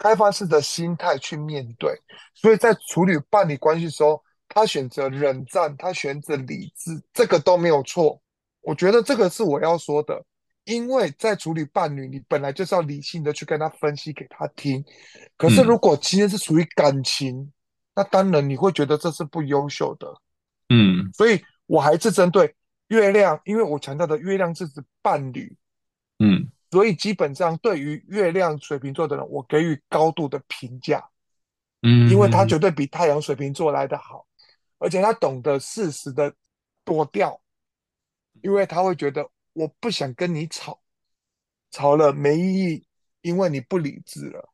[0.00, 1.94] 开放式的心态去面对。
[2.34, 8.20] 所以在处理伴侣关系的时候，他选择冷战，他选择理智，这个都没有错。
[8.62, 10.24] 我觉得这个是我要说的，
[10.64, 14.82] 因为在处理伴侣，你本来就是要理性的去跟他分析给他听。
[15.36, 17.52] 可是如果今天是属于感情，
[17.94, 20.08] 那当然你会觉得这是不优秀的，
[20.68, 22.54] 嗯，所以我还是针对
[22.88, 25.56] 月亮，因为我强调的月亮是指伴侣，
[26.18, 31.10] 嗯，所以基本上对于月亮水瓶座的人，我给予高度的评价，
[31.82, 34.26] 嗯，因为他绝对比太阳水瓶座来得好，
[34.78, 36.34] 而且他懂得适时的
[36.84, 37.40] 躲掉，
[38.42, 40.80] 因为他会觉得我不想跟你吵，
[41.70, 42.86] 吵了没意义，
[43.22, 44.48] 因为你不理智了，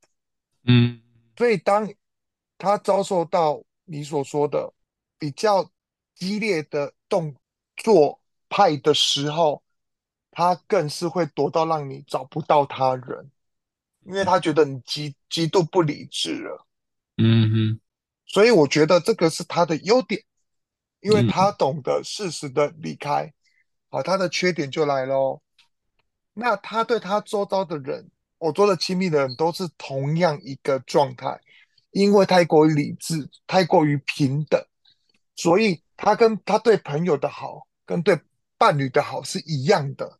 [0.65, 1.03] 嗯，
[1.37, 1.89] 所以当。
[2.59, 4.73] 他遭受到你所说的
[5.19, 5.71] 比较
[6.15, 7.37] 激烈的动
[7.77, 9.63] 作派的时候，
[10.37, 13.31] 他更是会躲到让你找不到他人，
[14.05, 16.67] 因为他觉得你极极度不理智了。
[17.17, 17.81] 嗯哼，
[18.27, 20.23] 所以我觉得这个是他的优点，
[21.01, 23.33] 因为他懂得适时的离开。
[23.89, 25.41] 好，他的缺点就来了。
[26.35, 31.41] 那他对他周遭的人，我做的亲密的人都是同样一个状态。
[31.93, 34.63] 因为太过于理智，太过于平等，
[35.35, 38.21] 所以他跟他对朋友的好，跟对
[38.59, 40.19] 伴侣的好是一样的。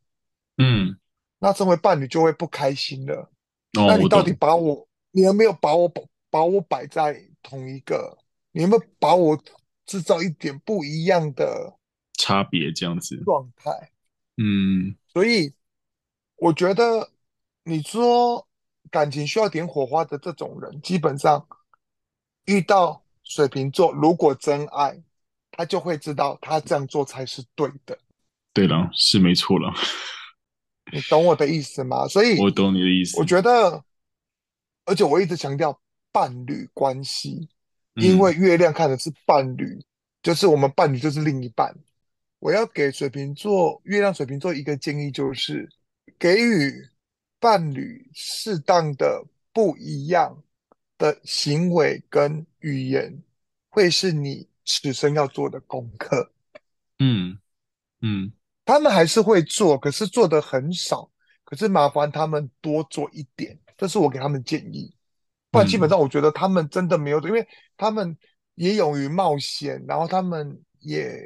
[0.59, 0.97] 嗯，
[1.39, 3.31] 那身为伴侣就会不开心了。
[3.79, 5.93] 哦，那你到底把我，我你有没有把我
[6.31, 8.19] 把我摆在同一个？
[8.53, 9.39] 你有没有把我
[9.85, 11.77] 制造一点不一样的
[12.15, 12.73] 差别？
[12.73, 13.71] 这样子状态。
[14.37, 15.53] 嗯，所以
[16.37, 17.11] 我觉得
[17.65, 18.47] 你说
[18.91, 21.47] 感情需要点火花的这种人，基本上。
[22.49, 25.03] 遇到水瓶座，如果真爱，
[25.51, 27.99] 他就会知道他这样做才是对的。
[28.53, 29.75] 对了，是没错了。
[30.93, 32.07] 你懂我的意思吗？
[32.09, 33.19] 所以，我懂你的意思。
[33.19, 33.85] 我觉得，
[34.85, 35.81] 而且我一直强调
[36.13, 37.49] 伴侣关系，
[37.95, 39.85] 因为月亮看的是伴侣，嗯、
[40.23, 41.75] 就是我们伴侣就是另一半。
[42.39, 45.69] 我要给水瓶座、月亮水瓶座一个建议，就是
[46.19, 46.73] 给予
[47.41, 50.43] 伴侣适当的不一样。
[50.99, 53.23] 的行为跟语言，
[53.69, 56.33] 会是你此生要做的功课。
[56.99, 57.39] 嗯
[58.01, 58.33] 嗯，
[58.67, 61.11] 他们还是会做，可是做的很少。
[61.45, 64.93] 可是麻烦他们多做一点，这是我给他们建议。
[65.53, 68.15] 不然基本上我觉得他们真的没有，因为他们
[68.57, 71.17] 也勇于冒险，然后他们也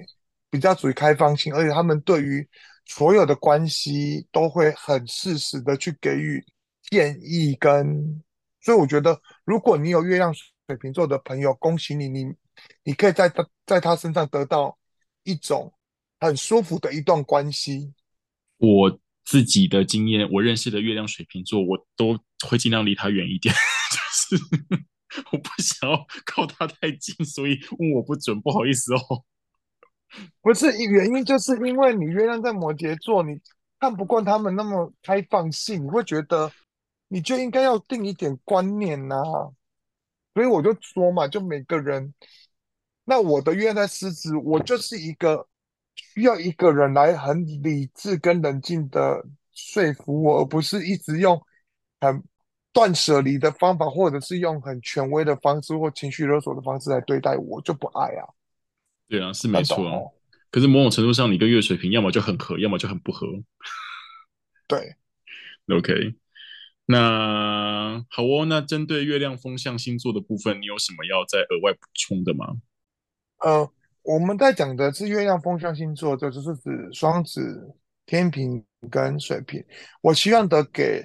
[0.51, 2.47] 比较属于开放性，而且他们对于
[2.85, 6.45] 所有的关系都会很适时的去给予
[6.91, 8.23] 建议跟。
[8.61, 12.27] 所以我觉得，如果你有月亮水瓶座的朋友，恭喜你，你
[12.83, 14.77] 你可以在他在他身上得到
[15.23, 15.73] 一种
[16.21, 17.93] 很舒服的一段关系。
[18.59, 23.53] 我自己的经验，我认识的月亮水瓶座，我都会尽量离他远一点，
[23.91, 24.45] 就是
[25.33, 29.25] 我不想要靠他太近，所以问我不准，不好意思哦。
[30.41, 33.41] 不是，原因就是因为你月亮在摩羯座，你
[33.81, 36.53] 看不惯他们那么开放性，你会觉得。
[37.13, 39.51] 你就应该要定一点观念呐、啊，
[40.33, 42.15] 所以我就说嘛，就每个人，
[43.03, 45.49] 那我的月亮在狮子，我就是一个
[46.15, 51.41] 需要一个人来很理智跟冷静的说服我，而不是一直用
[52.01, 52.23] 很
[52.73, 58.27] 断舍离的方法，或者是用很权威的方式或情绪勒索的方式来对待我，就不爱啊。
[59.09, 59.99] 对啊，是没错啊。
[60.51, 63.27] 可是某种程度上，你跟月水瓶要么就很合，要么就很不合。
[64.67, 64.97] 对
[65.69, 66.15] ，OK。
[66.87, 72.57] 那好哦，那针对月亮风象星座的部分，你有什么要再额外补充的吗？
[73.39, 73.71] 呃，
[74.03, 77.75] 我们在讲的是月亮风象星座，这就是指双子、
[78.07, 79.65] 天秤跟水瓶。
[80.01, 81.03] 我希望的给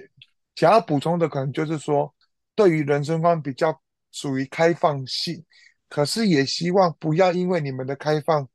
[0.55, 2.13] 想要补充的，可能就是说，
[2.55, 3.79] 对于人生观比较
[4.11, 5.43] 属于开放性，
[5.89, 8.47] 可是也希望不要因为你们的开放、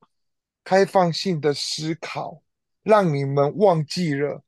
[0.64, 2.42] 开放性的思考，
[2.82, 4.42] 让你们忘记了。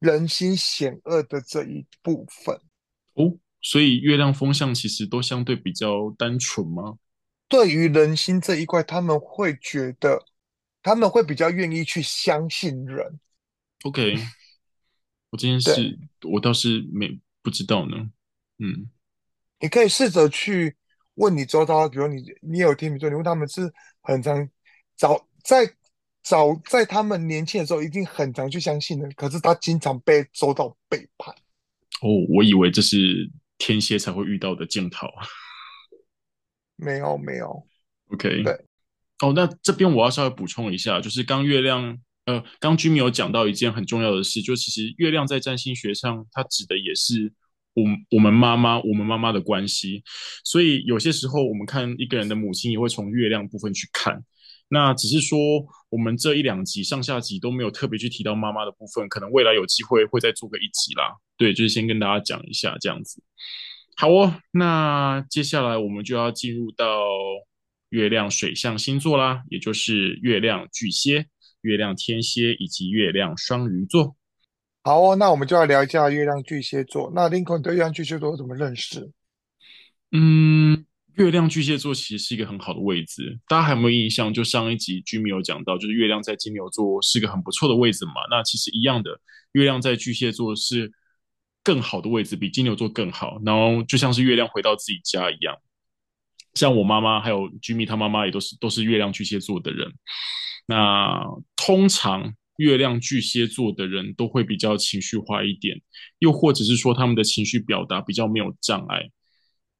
[0.00, 2.54] 人心险恶的这一部分
[3.14, 6.98] 哦，所以月亮风象其实都相对比较单纯吗？
[7.48, 10.24] 对于人心这一块，他们会觉得
[10.82, 13.20] 他们会比较愿意去相信人。
[13.84, 14.16] OK，
[15.30, 18.10] 我这件事我倒是没不知道呢。
[18.58, 18.90] 嗯，
[19.60, 20.76] 你可以试着去
[21.14, 24.48] 问你周遭，比如你你有天秤座，你问他们是很常
[24.96, 25.74] 早在。
[26.26, 29.06] 早在他们年轻的时候，一定很常去相信的。
[29.10, 31.34] 可是他经常被周到背叛。
[32.00, 35.06] 哦，我以为这是天蝎才会遇到的镜头。
[36.84, 37.66] 没有，没有。
[38.10, 38.42] OK。
[38.42, 38.52] 对。
[39.22, 47.32] 哦，那这边我要稍微补充一下，就是刚月亮，呃，刚 Jimmy 有讲到一件很重要的事，就其实月亮在占星学上，它指的也是
[47.74, 50.02] 我我们妈妈，我们妈妈的关系。
[50.44, 54.22] 所以有些时候，我们看一个人的母亲，也会从月亮部分去看。
[54.68, 55.38] 那只是说，
[55.90, 61.14] 我们这一两集上下集都没有特别去提到妈妈的部分，可能未来有机会会再做个一集啦。
[61.36, 63.22] 对，就是先跟大家讲一下这样子。
[63.96, 66.86] 好哦，那接下来我们就要进入到
[67.90, 71.26] 月亮水象星座啦，也就是月亮巨蟹、
[71.62, 74.16] 月亮天蝎以及月亮双鱼座。
[74.82, 77.12] 好哦，那我们就要聊一下月亮巨蟹座。
[77.14, 79.10] 那林肯对月亮巨蟹座怎么认识？
[80.12, 80.84] 嗯。
[81.14, 84.34] 月亮巨蟹座其实是一个很好的位置，大家还有没有印象？
[84.34, 88.14] 就上一集 Jimmy 有讲到，就是月亮在金牛座是个很不错的位置嘛。
[88.28, 89.20] 那其实一样的，
[89.52, 90.90] 月亮在巨蟹座是
[91.64, 93.40] 更好的位置，比金牛座更好。
[93.44, 95.56] 然后就像是月亮回到自己家一样，
[96.54, 99.92] 像我妈妈还有 Jimmy 他妈妈也都是都是月亮巨蟹座的人。
[100.66, 101.24] 那
[101.56, 105.80] 通常月亮巨蟹座的人都会比较情绪化一点，
[106.20, 109.10] 又或者是说他们的情绪表达比较没有障碍。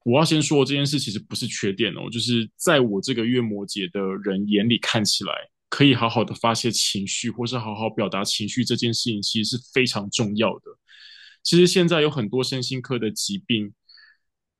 [0.04, 5.32] 我要先说这件事其实不是缺点哦，就是在我这个月摩羯的人眼里看起来，
[5.70, 10.64] 可以好好的发泄情绪，或是好好表达情绪这件事情，其实是非常重要的。
[11.44, 13.72] 其实现在有很多身心科的疾病，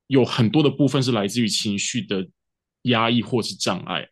[0.06, 2.28] 有很多的部分是来自于情绪的
[2.82, 4.06] 压抑或是障碍，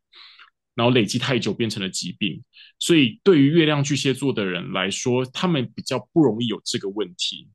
[0.74, 2.42] 然后累积太久变成了疾病。
[2.78, 7.48] 所以对于月亮巨蟹座的人来说，他们比较不容易有这个问题。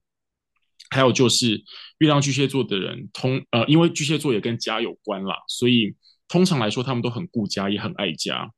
[0.90, 1.62] 还有就是
[1.98, 5.94] 月亮巨蟹座的人，通呃，因为巨蟹座也跟家有关啦，所以
[6.30, 8.50] 通常来说他们都很顾家，也很爱家。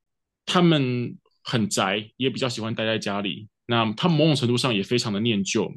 [0.46, 3.48] 他们很宅，也比较喜欢待在家里。
[3.66, 5.74] 那他们某种程度上也非常的念旧，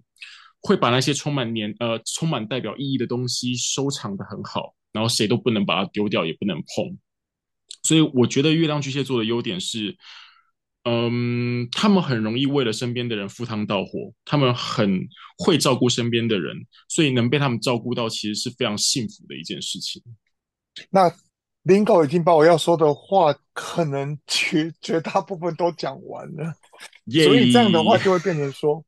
[0.63, 6.99] 会把那些充满年呃充满代表意义的东西收藏的很好，然后谁都不能把它丢掉，也不能碰。
[7.83, 9.97] 所以我觉得月亮巨蟹座的优点是。
[10.85, 15.07] 嗯，他们很容易为了身边的人赴汤蹈火，他们很
[15.39, 16.57] 会照顾身边的人，
[16.89, 20.03] 所以能被他们照顾到，其实是非常幸福的一件事情。
[20.91, 21.09] 那
[21.63, 26.53] 林狗已经把我要说的话，可能绝绝大部分都讲完了
[27.07, 28.85] 所以这样的话就会变成说，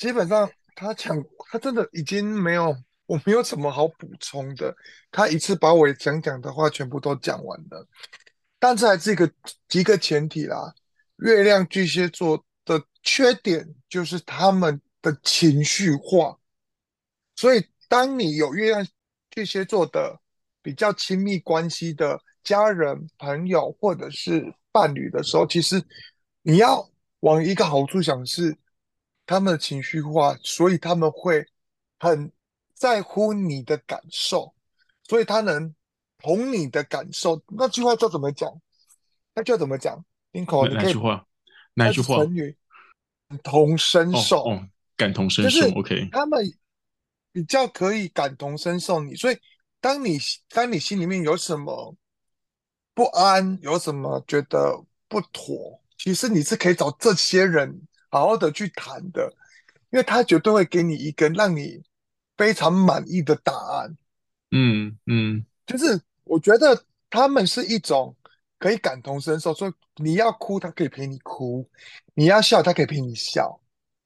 [0.00, 4.74] 基本上他讲，他真的已经没有，我没有什么好补充的，
[5.10, 7.86] 他一次把我想讲的话全部都讲完了。
[8.58, 9.30] 但是还是一个
[9.72, 10.74] 一个前提啦，
[11.18, 16.38] 月亮巨蟹座的缺点就是他们的情绪化，
[17.36, 18.86] 所以当你有月亮
[19.30, 20.18] 巨蟹座的
[20.62, 25.82] 比较亲密关系的家人、朋友或者是伴侣的时候，其实
[26.40, 26.88] 你要
[27.20, 28.56] 往一个好处想是
[29.30, 31.46] 他们的情绪化，所以他们会
[31.98, 32.32] 很
[32.74, 34.52] 在乎你的感受，
[35.08, 35.72] 所以他能。
[36.22, 38.52] 同你的感受，那句话叫怎么讲？
[39.34, 40.04] 那叫怎么讲？
[40.32, 41.26] 林口，哪句话？
[41.72, 42.16] 哪句话？
[42.16, 42.54] 成语
[43.26, 44.44] 感同身受。
[44.44, 45.66] 哦，哦，感同身受。
[45.70, 46.44] OK，他们
[47.32, 49.38] 比较可以感同身受你，所以
[49.80, 50.18] 当你
[50.50, 51.96] 当你心里面有什么
[52.92, 59.32] 不安，有什么觉得不妥，其实你是可以找这些人好好的去谈的，
[59.90, 61.82] 因为他绝对会给你一个让你
[62.36, 63.96] 非常满意的答案。
[64.50, 66.00] 嗯嗯，就是。
[66.24, 68.14] 我觉得他们是一种
[68.56, 71.68] 可以感同身受，所以你要哭，他可以陪你哭；
[72.14, 73.60] 你要笑，他可以陪你笑。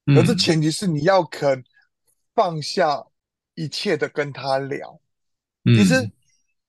[0.06, 1.62] 可是前提是你要肯
[2.34, 3.04] 放下
[3.56, 4.98] 一切的跟他聊。
[5.66, 5.96] 嗯、其实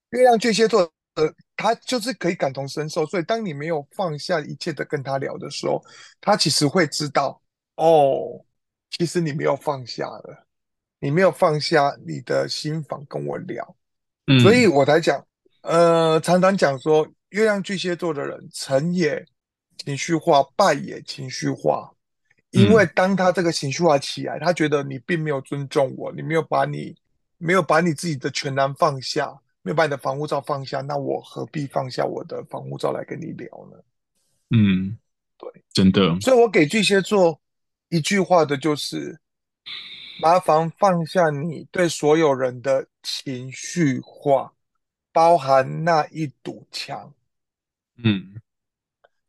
[0.09, 5.83] 月亮巨蟹座的他就是可以感同身受，所以当你没有放下一切的跟他聊的时候，
[6.21, 7.41] 他其实会知道
[7.77, 8.45] 哦，
[8.91, 10.45] 其实你没有放下了，
[10.99, 13.75] 你没有放下你的心房跟我聊。
[14.27, 15.25] 嗯、所以我才讲。
[15.61, 19.25] 呃，常常讲说，月亮巨蟹座的人成也
[19.77, 21.91] 情绪化，败也情绪化。
[22.51, 26.95] 因为当他这个情绪化起来，他觉得你并没有尊重我，你没有把你
[27.39, 33.77] 没有把你自己的全然放下，没有把你的防护罩放下，那我何必放下我的防护罩来跟你聊呢？
[34.51, 34.95] 嗯，
[35.37, 36.15] 对，真的。
[36.21, 37.41] 所以我给巨蟹座
[37.89, 39.19] 一句话的就是：
[40.21, 44.53] 麻烦放下你对所有人的情绪化。
[45.11, 47.13] 包含那一堵墙，
[48.03, 48.35] 嗯，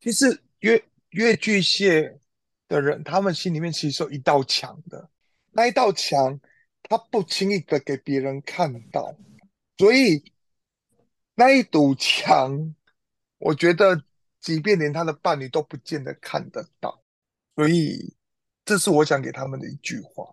[0.01, 2.19] 其实越越巨蟹
[2.67, 5.09] 的人，他们心里面其实有一道墙的，
[5.53, 6.41] 那一道墙，
[6.83, 9.15] 他不轻易的给别人看到，
[9.79, 10.33] 所以
[11.35, 12.75] 那一堵墙，
[13.39, 14.03] 我觉得，
[14.41, 17.03] 即便连他的伴侣都不见得看得到，
[17.55, 18.15] 所以
[18.65, 20.25] 这是我想给他们的一句话。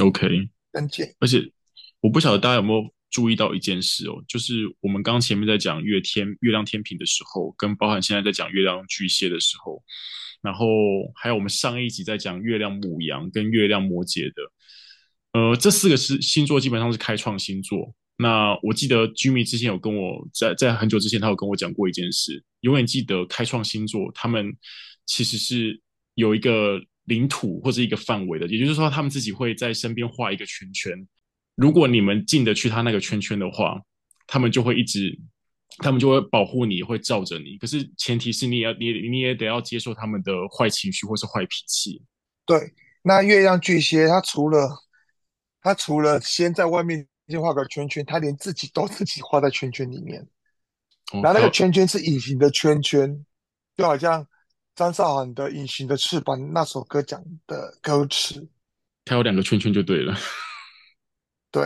[0.00, 1.52] OK，很简，而且
[2.00, 2.92] 我不晓得大家有没有。
[3.10, 9.84] 注意到一件事哦，就是我们刚前面在讲月天、月亮天平的时候，跟包含现在在讲月亮巨蟹的时候，
[10.42, 10.66] 然后
[11.14, 14.42] 还有我们上一集在讲月亮母羊跟月亮摩羯的，
[15.30, 17.94] 呃，这四个是星座基本上是开创星座。
[18.16, 24.56] 那我记得 Jimmy 之前有跟我在在很久之前，他有跟我讲过一件事，永远记得开创星座，他们
[25.04, 25.80] 其实是
[26.14, 31.06] 有一个领土或者一个范围的，也就是说，他们自己会在身边画一个圈圈。
[31.56, 33.80] 如果你们进得去他那个圈圈的话，
[34.26, 35.18] 他们就会一直，
[35.78, 37.58] 他们就会保护你，会罩着你。
[37.58, 42.00] 可是前提是你也要你你也得要接受他们的坏情绪或是坏脾气。
[42.46, 42.72] 对，
[43.02, 44.68] 那月亮巨蟹，他除了
[45.60, 50.20] 他除了先在外面先画个圈圈，他连自己都自己画在圈圈里面。
[51.12, 53.24] 哦、然后那个圈圈是隐形的圈圈，
[53.76, 54.26] 就好像
[54.74, 58.48] 张韶涵的《隐形的翅膀》那首歌讲的歌词。
[59.04, 60.16] 他有两个圈圈就对了。
[61.52, 61.62] 对，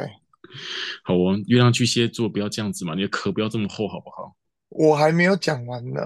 [1.05, 4.37] 好哦，月亮巨蟹座不要这样子嘛，你的壳不要这么厚，好不好？
[4.68, 6.01] 我还没有讲完呢，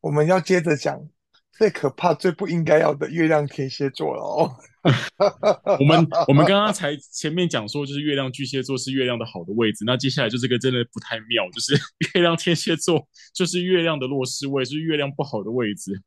[0.00, 1.00] 我们要接着讲
[1.58, 4.56] 最可怕、最不应该要的月亮天蝎座了哦。
[5.80, 11.74] 我们我们刚刚才前面讲说，就是月亮巨蟹座是月亮的好的位置，那接下来就这个真的不太妙，就是
[12.14, 16.00] 月亮天蝎座就是月亮的弱势位，是月亮不好的位置。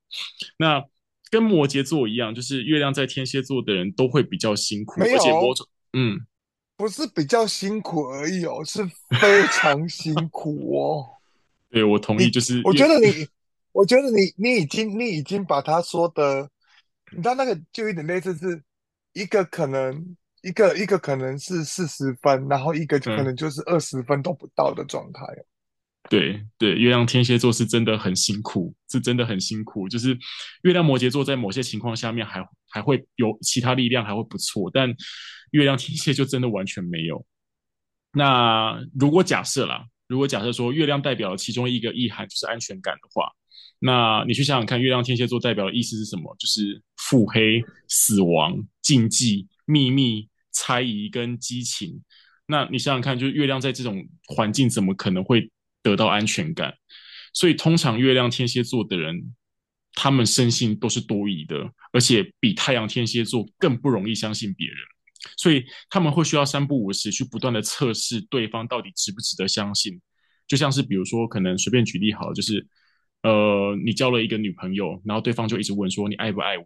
[0.58, 0.84] 那
[1.30, 5.54] 跟摩羯座一样，就是月亮在天蝎座的人都会比较辛苦，而且摩
[5.94, 6.20] 嗯。
[6.78, 8.82] 不是比较辛苦而已哦，是
[9.20, 11.06] 非常辛苦哦。
[11.70, 13.28] 对，我同意，就是我觉得你，
[13.72, 16.50] 我觉得你，你已经，你已经把他说的，
[17.12, 18.62] 你知道那个就有点类似，是
[19.14, 25.24] 一个可能，一个一个可能是四十分，然后一个可能就是二十分都不到的状态。
[25.24, 25.46] 嗯。
[26.10, 29.88] 对对，月亮天蝎座是真的很辛苦，是真的很辛苦。
[29.88, 30.18] 就是
[30.64, 34.94] 月亮摩羯座在某些情况下面还还会有其他力量，还会不错，但。
[35.52, 37.26] 月亮天蝎就真的完全没有。
[38.12, 43.32] 那如果假设啦，如果假设说月亮代表了其中一个意涵就是安全感的话，
[43.80, 46.36] 那你去想想看，月亮天蝎座代表的意思是什么？
[46.38, 52.04] 就是腹黑、死亡、禁忌、秘密、猜疑跟激情。
[52.46, 55.50] 那你想想看，就是月亮在这种环境怎么可能会
[55.82, 56.74] 得到安全感？
[57.34, 59.36] 所以通常月亮天蝎座的人，
[59.94, 64.78] 他们深信都是多疑的，而且比太阳天蝎座更不容易相信别人。
[65.38, 70.02] 所以他们会需要三不五时去不断的测试对方到底值不值得相信，
[70.48, 72.66] 就像是比如说，可能随便举例好了，就是
[73.24, 76.66] 呃，你交了一个女朋友，然后对方就一直问说你爱不爱我，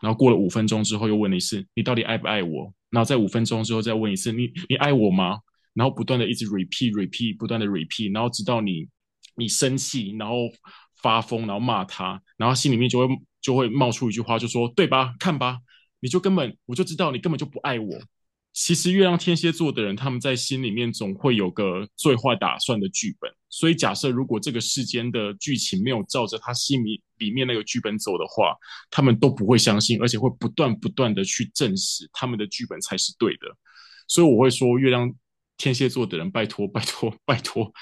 [0.00, 5.38] 然后过了五分钟之后又问你一次你到底爱不爱我，然后在五分钟之后再问一次你你爱我吗？
[5.72, 8.88] 然后不断的一直 repeat repeat 不断的 repeat，然后直到你
[9.36, 10.34] 你生气，然后
[11.02, 15.14] 发疯，然后骂他，然后心里面就会就会冒出一句话，就说对吧？
[15.18, 15.58] 看吧。
[16.00, 17.98] 你就根本我就知道你根本就不爱我。
[18.54, 23.28] 其实月亮天蝎座的人，他们在心里面总会有个最坏打算的剧本。
[23.50, 28.56] 所以假设如果这个世间的剧情没有照着他心里里面那个剧本走的话，
[28.90, 33.48] 他们都不会相信，而且会不断不断的去证实他们的剧本才是对的。
[34.06, 35.12] 所以我会说，月亮
[35.56, 37.72] 天蝎座的人，拜托拜托拜托，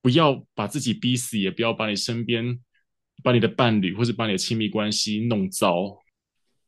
[0.00, 2.60] 不要把自己逼死，也不要把你身边、
[3.24, 5.98] 把你的伴侣或者把你的亲密关系弄糟。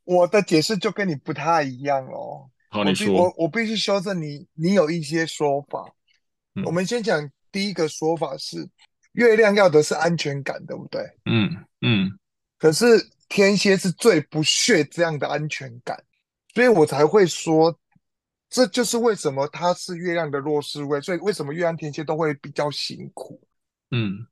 [0.03, 2.49] 我的解释就跟你不太一样哦。
[2.75, 3.13] 好，你说。
[3.13, 5.81] 我我必须修正你，你有一些说法。
[6.55, 6.63] 嗯。
[6.65, 8.67] 我们先讲第一个说法是，
[9.13, 11.01] 月亮要的是安全感，对不对？
[11.23, 12.19] 嗯嗯。
[12.57, 12.85] 可是
[13.29, 15.97] 天蝎是最不屑这样的安全感，
[16.53, 17.73] 所以我才会说，
[18.49, 23.41] 这就是为什么他是月亮的弱势位，所以为什么月亮天蝎都会比较辛苦。
[23.91, 24.27] 嗯。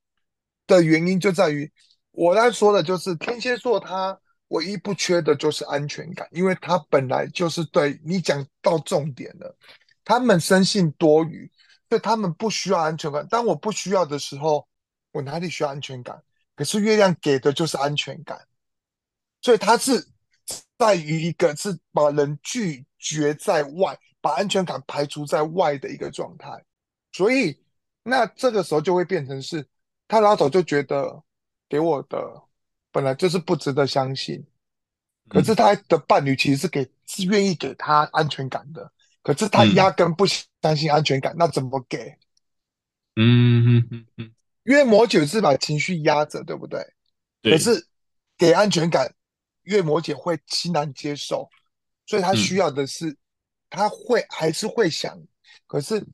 [0.68, 1.72] 的原因就在于，
[2.12, 4.20] 我在说的就是天蝎座，他
[4.54, 9.58] 唯一不缺的就是安全感，因为他本来就是对你讲到重点了，
[10.04, 11.50] 他们生性多疑，
[11.90, 13.28] 所以他们不需要安全感。
[13.28, 14.68] 当我不需要的时候，
[15.12, 16.22] 我哪里需要安全感？
[16.56, 18.40] 可是月亮给的就是安全感，
[19.42, 20.08] 所以他是
[20.78, 26.50] 在于一个是把人拒绝在外，把安全感排除在外的一个状态。
[27.12, 27.60] 所以
[28.04, 29.68] 那这个时候就会变成是。
[30.06, 31.24] 他老早就觉得
[31.68, 32.20] 给我的
[32.94, 34.46] 本来就是不值得相信，
[35.28, 38.90] 可是他的伴侣其实是给是愿意给他安全感的，
[39.22, 42.16] 可是他压根不相信安全感，那怎么给？
[43.16, 44.32] 嗯嗯嗯嗯，
[44.64, 46.80] 因为摩羯是把情绪压着，对不对？
[47.42, 47.54] 对。
[47.54, 47.88] 可是
[48.38, 49.14] 给安全感，
[49.64, 51.50] 月摩羯会欣然接受，
[52.06, 53.18] 所以他需要的是，
[53.70, 55.20] 他会还是会想，
[55.66, 56.06] 可是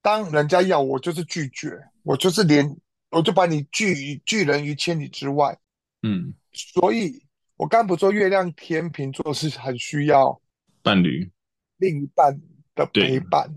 [0.00, 2.76] 当人家要我，就是拒绝，我就是连。
[3.10, 5.58] 我就把你拒于拒人于千里之外，
[6.02, 7.22] 嗯，所以
[7.56, 10.40] 我刚不说月亮天秤座是很需要
[10.82, 11.30] 伴侣、
[11.78, 12.40] 另一半
[12.74, 13.48] 的陪伴，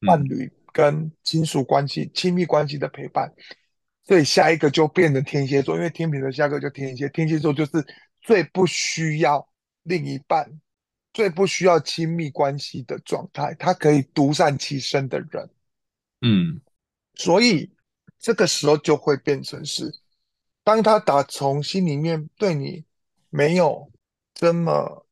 [0.00, 3.32] 嗯、伴侣跟亲属关系、亲密关系的陪伴，
[4.04, 7.72] 所以下一个就变成天蝎座，因为天平的下一个就天蝎，天蝎座就是
[8.20, 9.46] 最不需要
[9.82, 10.60] 另一半、
[11.12, 15.50] 最不需要亲密关系的状态，他可以独善其身的人，
[16.20, 16.60] 嗯，
[17.14, 17.70] 所以。
[18.24, 19.92] 这个时候就会变成是，
[20.64, 22.84] 当他打从心里面对你
[23.30, 23.90] 没有
[24.34, 25.06] 这么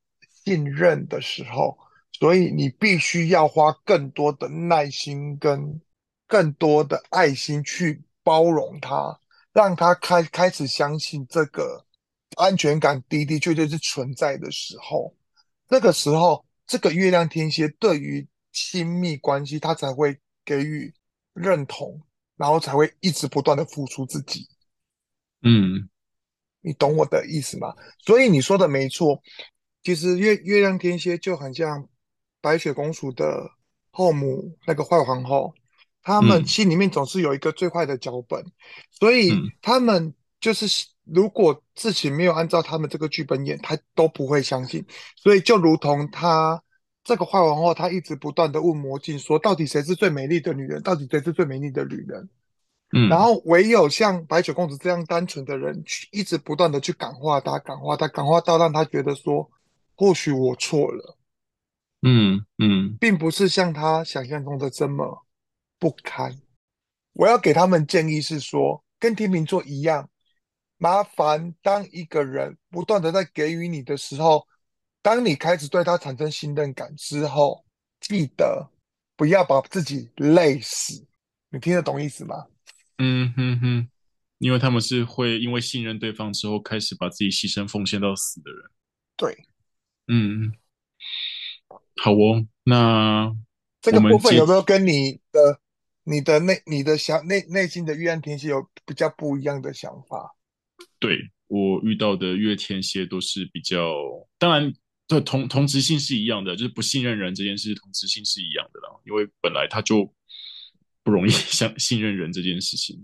[0.44, 1.76] 信任的时候，
[2.12, 5.80] 所以你必须要花更多的耐心跟
[6.26, 9.18] 更多的爱心去包容他，
[9.52, 11.84] 让他开开始相信这个
[12.36, 15.14] 安全感的的确确是存在的时候，
[15.68, 20.94] 那个时候这个月亮天蝎对于亲密关系他才会给予
[21.34, 22.00] 认同。
[22.36, 24.48] 然后才会一直不断的付出自己，
[25.42, 25.88] 嗯，
[26.60, 27.74] 你懂我的意思吗？
[27.98, 29.22] 所以你说的没错，
[29.82, 31.88] 其实月月亮天蝎就很像
[32.40, 33.50] 白雪公主的
[33.90, 35.54] 后母那个坏皇后，
[36.02, 38.52] 他们心里面总是有一个最坏的脚本，嗯、
[38.90, 39.32] 所以
[39.62, 40.66] 他们就是
[41.04, 44.84] 如果自己没有按照他们这个剧本演，他都不会相信。
[45.16, 46.62] 所以就如同他。
[47.02, 50.82] 这个坏皇后，她一直不断的问魔镜说：“到底谁是最美丽的女人？
[50.82, 52.28] 到底谁是最美丽的女人？”
[52.92, 59.48] 嗯，然后唯有像白雪公主这样单纯的人，去一直不断的去感化她，感化她，感化到让她觉得说
[59.96, 61.18] ：“或许我错了。
[62.02, 65.26] 嗯”嗯嗯，并不是像她想象中的这么
[65.78, 66.36] 不堪。
[67.12, 70.08] 我要给他们建议是说，跟天秤座一样，
[70.78, 74.46] 麻烦当一个人不断的在给予你的时候。
[75.02, 77.64] 当你开始对他产生信任感之后，
[78.00, 78.70] 记得
[79.16, 81.06] 不要把自己累死。
[81.48, 82.44] 你听得懂意思吗？
[83.02, 83.88] 嗯哼哼，
[84.38, 88.70] 因为他们是会因为信任对方之后，开始把自己牺牲奉献到死的人。
[89.16, 89.36] 对，
[90.06, 90.52] 嗯，
[91.96, 92.46] 好哦。
[92.64, 93.34] 那
[93.80, 95.60] 这个部分有没有跟你的、
[96.04, 100.36] 你的内、你的想内内心的月亮天蝎有比较不一样的想法？
[100.98, 103.94] 对，我遇到的月天蝎都是比较，
[104.38, 104.72] 当然。
[105.10, 108.88] 对，同同质性是一样的，就是不信任人这件事，同质性是一样的啦。
[109.04, 110.04] 因为本来他就
[111.02, 112.96] 不容易 相信任人这件事情。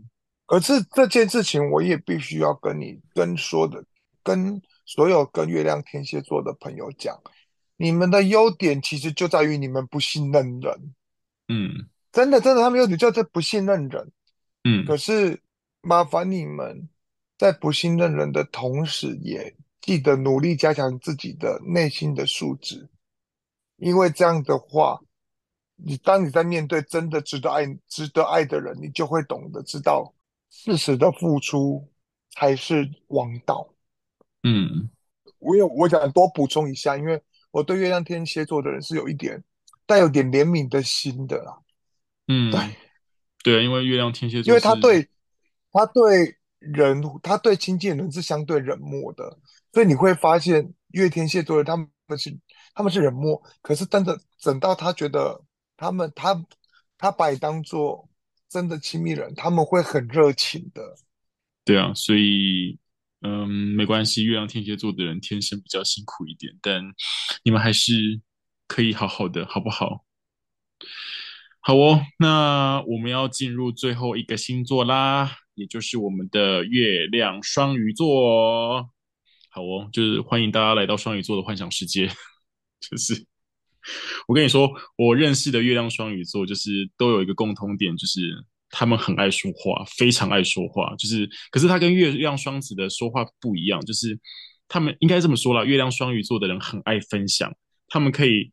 [0.47, 3.84] 可是这件事情，我也必须要跟你跟说的，
[4.22, 7.20] 跟所有跟月亮天蝎座的朋友讲，
[7.76, 10.94] 你们的优点其实就在于你们不信任人。
[11.49, 14.12] 嗯，真的，真的，他们优点就在不信任人。
[14.64, 15.40] 嗯，可是
[15.82, 16.88] 麻烦你们
[17.38, 19.55] 在不信任人的同时，也。
[19.82, 22.88] 记得努力加强自己的内心的素质，
[23.76, 25.01] 因为这样的话，
[25.77, 30.12] 你当你在面对真的值得爱、值得爱的人，你就会懂得知道，
[30.51, 31.89] 适时的付出
[32.31, 33.68] 才是王道。
[34.43, 34.89] 嗯，
[35.39, 39.43] 我有我想多补充一下，因为我对月亮天蝎座的人是有一点
[39.87, 41.59] 带有点怜悯的心的啦。
[42.29, 42.61] 嗯，对，
[43.45, 45.09] 对，因为月亮天蝎座，因为他对
[45.72, 49.39] 他对人，他对亲近人是相对冷漠的。
[49.72, 52.35] 所以你会发现，月天蝎座的他们是
[52.74, 55.41] 他们是冷漠，可是真的等到他觉得
[55.77, 56.45] 他们他
[56.99, 58.09] 他把你当做
[58.49, 60.97] 真的亲密人，他们会很热情的。
[61.64, 62.79] 对啊，所以
[63.22, 66.83] 嗯，没关系，月亮天蝎座的人天生比较辛苦一点，但
[67.43, 68.20] 你们还是
[68.68, 70.05] 可以好好的，好不好？
[71.61, 78.89] 好哦，那我们要进入最后一个星座啦，也就是我们的月亮双鱼座。
[79.51, 82.07] 好哦，就是欢迎大家来到双鱼座的幻想世界。
[82.79, 83.27] 就是
[84.28, 88.20] 我跟你说，我认识的月亮双鱼座，就是都有一个共通点，就是
[88.70, 90.95] 他们很爱说话，非常爱说话。
[90.97, 94.18] 就是，可是他跟月亮双子的说话不一样，就是
[94.68, 97.55] 他们应该这么说啦，月亮双鱼座的人很爱分享，
[97.89, 98.53] 他们可以。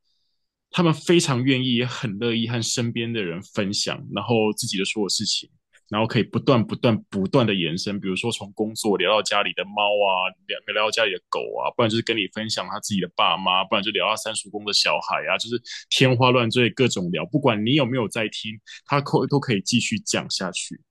[0.75, 5.47] 他们非常愿意，也很乐意和身边的人分享，然后自己的所有事情，
[5.89, 7.99] 然后可以不断、不断、不断的延伸。
[7.99, 17.25] 比如说，从工作聊到家里的猫啊，聊聊到家里的狗啊，不然就是跟你分享他自己的爸妈，不然就聊到三叔公的小孩啊，就是天花乱坠，各种聊。
[17.25, 20.81] 不管你有没有在听，他可都可以继续讲下去。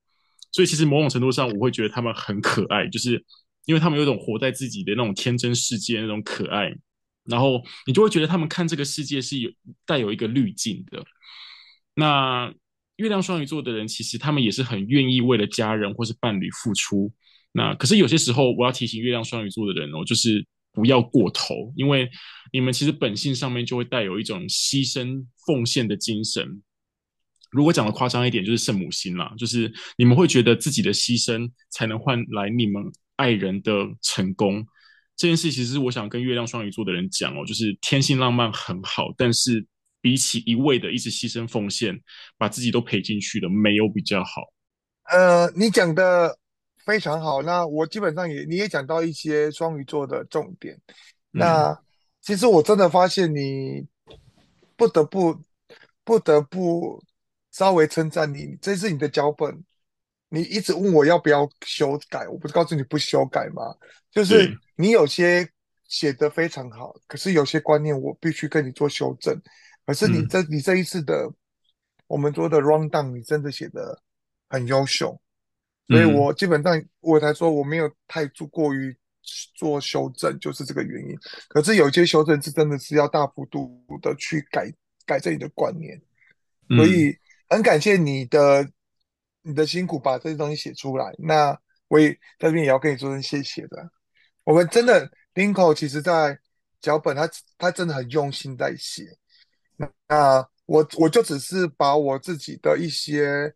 [0.52, 3.24] 所以，其实某种程度上，我会觉得他们很可爱，就是
[3.64, 6.72] 因为他们有一种活在自己的那种天真世界那种可爱。
[7.24, 9.50] 然后你就会觉得他们看这个世界是有
[9.86, 11.04] 带有一个滤镜的。
[11.94, 12.52] 那
[12.96, 17.12] 月亮双鱼座的人，其实他们也是很愿意为了家人或是伴侣付出。
[17.52, 22.08] 那可是有些时候，我要提醒月亮双鱼座的人哦，就是不要过头，因为
[22.52, 26.62] 你们其实本性上面就会带有一种牺牲奉献的精神。
[27.50, 32.82] 如果讲的夸张一点，就是圣母心啦，就是你们会觉得自己的牺牲才能换来你们
[33.16, 34.64] 爱人的成功。
[35.14, 39.66] 这件事其实我想跟月亮双鱼座的人讲哦，就是天性浪漫很好，但是
[40.02, 41.98] 比起一味的一直牺牲奉献，
[42.36, 44.42] 把自己都赔进去的，没有比较好。
[45.04, 46.36] 呃，你讲的
[46.84, 50.78] 非常好，那我基本上也你也讲到一些双鱼座的重点。
[51.30, 51.78] 那、嗯、
[52.20, 53.86] 其实我真的发现你
[54.76, 55.40] 不得不
[56.04, 57.02] 不得不
[57.52, 59.64] 稍微称赞你，这是你的脚本。
[60.28, 63.62] 你一直问我要不要修改，我不是告诉你不修改吗？
[64.10, 65.46] 就是你有些
[65.88, 69.38] 写得非常好，可是有些观念我必须跟你做修正。
[69.86, 71.32] 可是你这、嗯、你这一次的
[72.06, 74.00] 我们做的 rundown，你真的写的
[74.48, 75.20] 很优秀，
[75.88, 78.96] 所以我基本上我才说我没有太做过于
[79.54, 81.16] 做修正，就是这个原因。
[81.48, 84.72] 可是有些修正是真的是要大幅度的去改
[85.04, 86.00] 改正你的观念，
[86.68, 87.16] 所以
[87.48, 88.68] 很感谢你的。
[89.44, 91.58] 你的辛苦把这些东西写出来，那
[91.88, 93.90] 我也在这边也要跟你说声谢谢的。
[94.44, 96.38] 我们真的，Linko 其实在
[96.80, 97.28] 脚本他
[97.58, 99.02] 他真的很用心在写。
[99.82, 103.52] 那那我我就只是把我自己的一些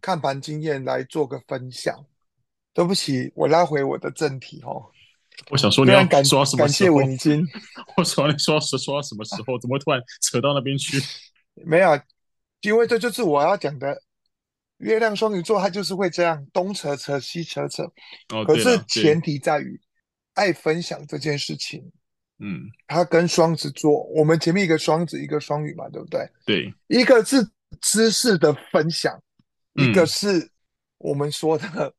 [0.00, 2.04] 看盘经验来做个分享。
[2.74, 4.90] 对不起，我拉回我的正题哦。
[5.50, 6.96] 我想说你要感说什么时候？
[6.96, 7.44] 感谢我已经。
[7.96, 9.58] 我说你说说说到什么时候？
[9.58, 11.00] 怎么突然扯到那边去？
[11.64, 12.00] 没有，
[12.60, 14.02] 因为这就是我要讲的。
[14.78, 17.82] 月亮双鱼座，他就是会这样东扯扯西扯扯，
[18.28, 19.80] 哦、可是前提在于
[20.34, 21.90] 爱分享这件事情。
[22.38, 26.28] 嗯，他跟双子座，我们前面一个双子，一个双鱼嘛，对不对？
[26.44, 27.36] 对，一个是
[27.80, 29.20] 知识的分享，
[29.74, 30.50] 嗯、一个是
[30.98, 31.94] 我们说的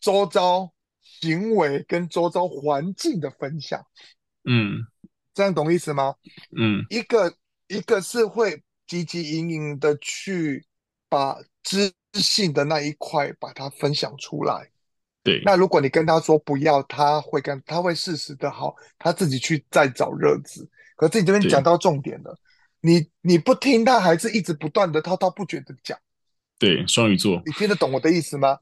[0.00, 3.84] 周遭行为跟周遭环境的分享。
[4.44, 4.86] 嗯，
[5.34, 6.14] 这样懂意思吗？
[6.56, 7.34] 嗯，一个
[7.68, 10.64] 一个是会汲汲营营的去
[11.08, 11.36] 把。
[11.68, 14.70] 知性的那一块，把它分享出来。
[15.26, 20.70] 对，那如果你跟他说不要，他会跟他会适时的好，他自己去再找乐子。
[20.94, 22.38] 可是你这边讲到重点了，
[22.80, 25.98] 你你不听，他还是一直不断的滔滔不绝的讲。
[26.60, 28.56] 对，双鱼座，你听得懂我的意思吗？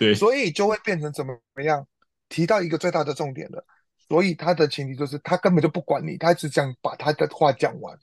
[0.00, 1.86] 对，所以就会变成怎么怎么样？
[2.28, 3.64] 提到一个最大的重点了，
[4.08, 7.96] 所以他的前提就是他根本就不管你，他只想把他的话讲完。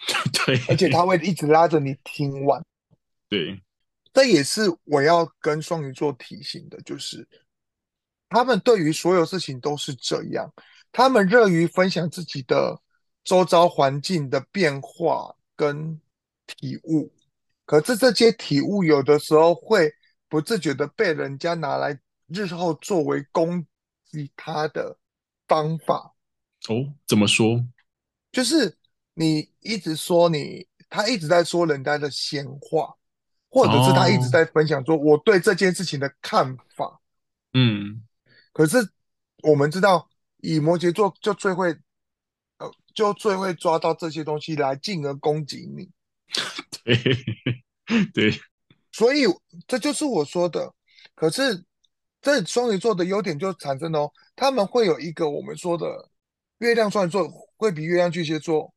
[0.44, 2.62] 对，而且他会一直拉着你听完。
[3.30, 3.58] 对。
[4.12, 7.26] 这也是我要跟双鱼座提醒的，就是
[8.34, 10.52] 他们对于所有事情都是这样，
[10.90, 12.76] 他们乐于分享自己的
[13.22, 16.00] 周遭环境的变化跟
[16.44, 17.12] 体悟，
[17.64, 19.88] 可是这些体悟有的时候会
[20.28, 23.64] 不自觉的被人家拿来日后作为攻
[24.04, 24.98] 击他的
[25.46, 26.12] 方法。
[26.68, 27.64] 哦，怎么说？
[28.32, 28.76] 就是
[29.14, 32.92] 你一直说你，他一直在说人家的闲话。
[33.48, 37.00] 或者是他一直在分享说我对这件事情的看法，
[37.52, 38.02] 嗯，
[38.54, 38.78] 可是
[39.42, 41.76] 我们知道，以摩羯座就最会，
[42.58, 45.90] 呃，就最会抓到这些东西来进而攻击你，
[46.84, 48.40] 对对，
[48.92, 49.24] 所以
[49.66, 50.72] 这就是我说的。
[51.16, 51.64] 可是
[52.22, 56.08] 这双鱼座的优点就产生了哦，他们会有一个我们说的
[56.58, 58.72] 月亮双鱼座会比月亮巨蟹座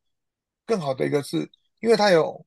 [0.65, 1.49] 更好的一个是，
[1.81, 2.43] 因为他有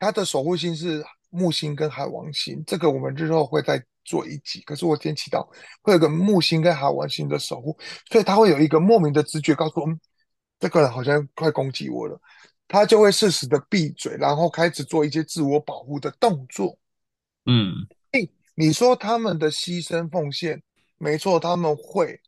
[0.00, 1.04] 他的守护星是。
[1.30, 4.60] 木星跟海王星，这个我们日后会再做一集。
[4.62, 5.48] 可是我今天提到
[5.82, 7.76] 会有个木星跟海王星的守护，
[8.10, 9.98] 所以他会有一个莫名的直觉告诉我，们，
[10.58, 12.20] 这个人好像快攻击我了。
[12.68, 16.78] 他就会适时的闭嘴，然后开始做一些自我保护的动作。
[17.46, 17.72] 嗯，
[18.54, 20.62] 你说他们的牺牲奉献，
[20.96, 22.20] 没错，他们会，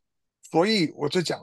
[0.50, 1.40] 所以我就讲，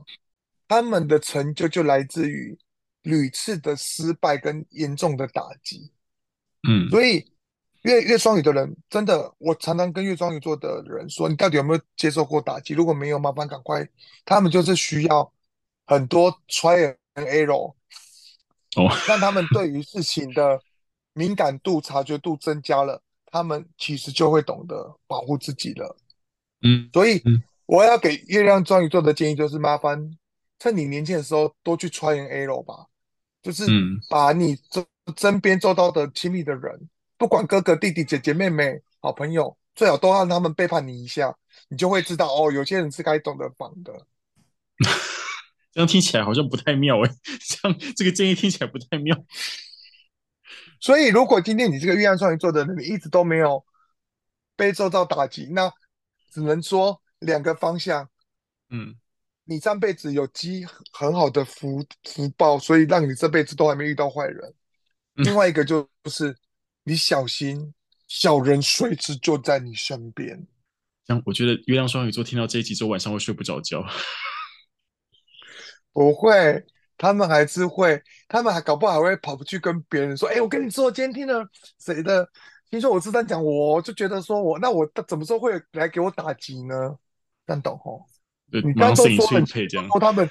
[0.68, 2.58] 他们的成就就来自于
[3.04, 5.94] 屡次的失败跟严重的打击。
[6.68, 7.26] 嗯，所以
[7.84, 12.74] 月月双鱼的人，真的，我常常跟月双鱼座的人说，你到底有没有接受过打击？
[12.74, 13.88] 如果没有，麻烦赶快，
[14.26, 15.32] 他们就是需要
[15.86, 17.74] 很多 try and error。
[18.76, 20.60] 哦，让他们对于事情的
[21.14, 25.98] 敏感度、察觉度增加了，他们其实就会懂得保护自己了。
[26.62, 27.22] 嗯，所以
[27.66, 30.12] 我要给月亮双鱼座的建议就是：麻烦
[30.60, 32.86] 趁你年轻的时候多去 try and error 吧，
[33.42, 33.66] 就是
[34.10, 34.86] 把你周
[35.18, 36.90] 身边周到的亲密的人，
[37.20, 41.36] 不管哥哥、弟弟、姐姐、妹妹、好朋友，最好都让他们背叛你一下，
[41.68, 43.94] 你就会知道哦，有些人是该懂得防的。
[45.74, 47.12] 这样听起来好像不太妙哎，
[47.46, 49.16] 这样这个建议听起来不太妙。
[50.80, 53.64] 所以，如果今天你这个月亮双鱼座的人，你一直都没有
[54.56, 55.70] 被受到打击，那
[56.32, 58.10] 只能说两个方向。
[58.70, 58.96] 嗯，
[59.44, 64.54] 你上辈子有积很好的福福报，所以让你这辈子都还没遇到坏人。
[65.18, 66.34] 嗯、另外一个就是
[66.90, 67.72] 你小心，
[68.08, 70.48] 小人随时就在你身边。
[71.06, 73.86] 这样，我觉得月亮双鱼座听到这一集之后，晚上会睡不着觉。
[75.94, 76.66] 不会，
[76.98, 82.28] 他们还是会，他们还搞不好还会跑不去跟别人说：“哎，我跟你说，今天听了谁的？
[82.72, 86.98] 听说我是在讲我，就觉得说我，那我怎么说会来给我打击呢？”
[87.46, 88.04] 这样懂吼？
[88.50, 90.28] 对，你刚刚都说很配这样，他们，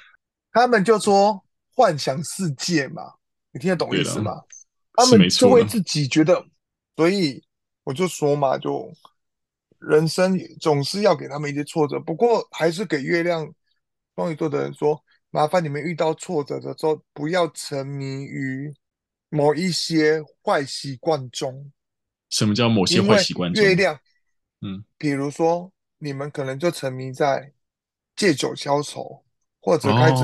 [0.51, 1.41] 他们就说
[1.73, 3.13] 幻想世界嘛，
[3.53, 4.41] 你听得懂意思吗？
[4.99, 6.45] 他们就会自己觉得，
[6.95, 7.43] 所以
[7.83, 8.91] 我就说嘛，就
[9.79, 13.51] 人生总是要给他们一些挫折，不过还是给月亮
[14.15, 15.03] 双鱼座的人说。
[15.31, 18.73] 麻烦你们遇到挫折的时候，不要沉迷于
[19.29, 21.71] 某一些坏习惯中。
[22.31, 23.63] 什么叫某些坏习惯中？
[23.63, 23.99] 月亮，
[24.61, 27.53] 嗯，比如说你们可能就沉迷在
[28.15, 29.23] 借酒消愁，
[29.61, 30.23] 或者开始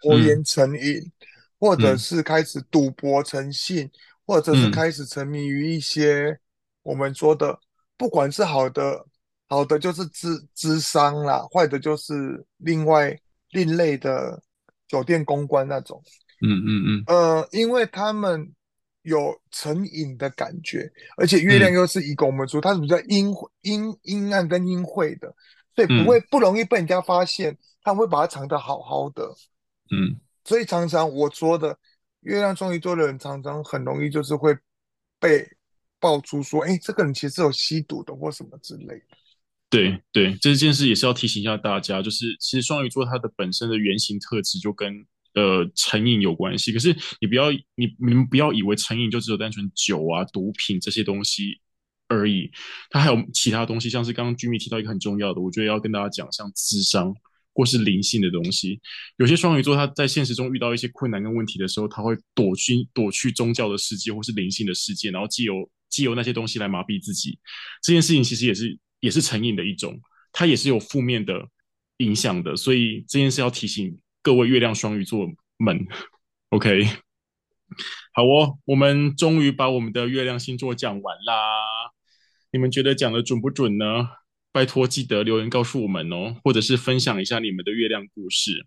[0.00, 1.12] 拖延成瘾，哦嗯、
[1.58, 3.90] 或者是开始赌博成性，嗯、
[4.26, 6.38] 或者是开始沉迷于一些
[6.82, 7.58] 我们说的，
[7.96, 9.06] 不管是好的，
[9.48, 13.18] 好的就是智智商啦，坏的就是另外
[13.50, 14.42] 另类的。
[14.88, 16.00] 酒店公关那种，
[16.40, 18.54] 嗯嗯嗯，呃，因为他们
[19.02, 25.34] 有成瘾的感觉，而且月亮又是一个我们说它是比较阴阴阴暗跟阴晦的，
[25.74, 29.24] 所以不会不容易被人家发现，他们会把它藏得好好的，
[29.90, 31.76] 嗯，所以常常我说的
[32.26, 34.52] 月亮双鱼座的人常常很容易就是会
[35.20, 35.48] 被
[36.00, 39.16] 爆出说，哎，这个人其实有吸毒的或什么之类的。
[39.68, 46.72] 对对，这件事也是要提醒一下大家，就是其实双鱼座它的本身的原型特质就跟呃成瘾有关系。
[46.72, 51.60] 可是你不要你你们不要以为成瘾就只有单纯酒啊、毒品这些东西
[52.08, 52.50] 而已，
[52.90, 57.14] 它还有其他东西，像是刚刚居民提到一个很重要的，我觉得要跟大家讲，像智商
[57.56, 58.78] 或是灵性的东西。
[59.16, 67.38] 有些双鱼座他在现实中遇到一些困难跟问题的时候，他会躲去躲去宗教的世界或是灵性的世界，然后借由借由那些东西来麻痹自己。
[67.82, 68.78] 这件事情其实也是。
[69.00, 70.00] 也是成瘾的一种，
[70.32, 71.46] 它也是有负面的
[71.98, 75.28] 影响的，所以这件事要提醒各位月亮双鱼座
[75.58, 75.86] 们
[76.48, 76.82] ，OK？
[78.14, 81.34] 好哦，我们终于把我们的月亮星座讲完啦，
[82.50, 84.08] 你们觉得讲的准不准呢？
[84.56, 88.64] 拜托记得留言告诉我们哦，或者是分享一下你们的月亮故事。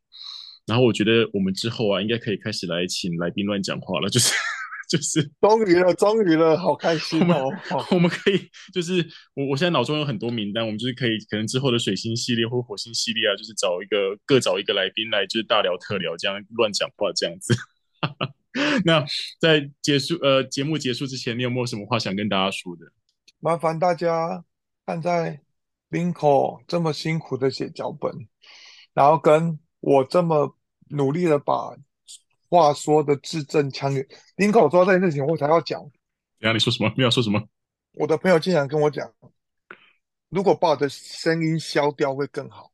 [0.67, 4.33] 然后我觉得我们之后啊，应该可以开始来请来宾乱讲话了，就是。
[4.89, 7.45] 就是终于了，终于了，好开心哦！
[7.45, 17.55] 我们，好我们可以，就是我我现在脑中有很多名单，我们就是可以，可能之后的水星系列或火星系列啊，就是找一个各找一个来宾来，就是大聊特聊，这样乱讲话这样子。
[18.83, 19.05] 那
[19.39, 22.91] 在结束呃节目结束之前，你有没有什么话想跟大家说的？
[23.39, 24.43] 麻烦大家
[24.87, 25.39] 看在
[25.89, 28.11] Linko 这么辛苦的写脚本，
[28.93, 30.57] 然后跟我这么
[30.89, 31.75] 努力的把。
[32.51, 34.03] 话说的字正腔圆，
[34.37, 35.79] 林口说这件事情我才要讲。
[36.39, 36.91] 等下你说什么？
[36.97, 37.39] 你要说什么？
[37.91, 39.07] 我的朋友经常跟我讲，
[40.29, 42.71] 如果把我的声音消掉会更好。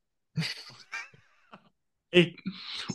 [2.10, 2.34] 哎、欸，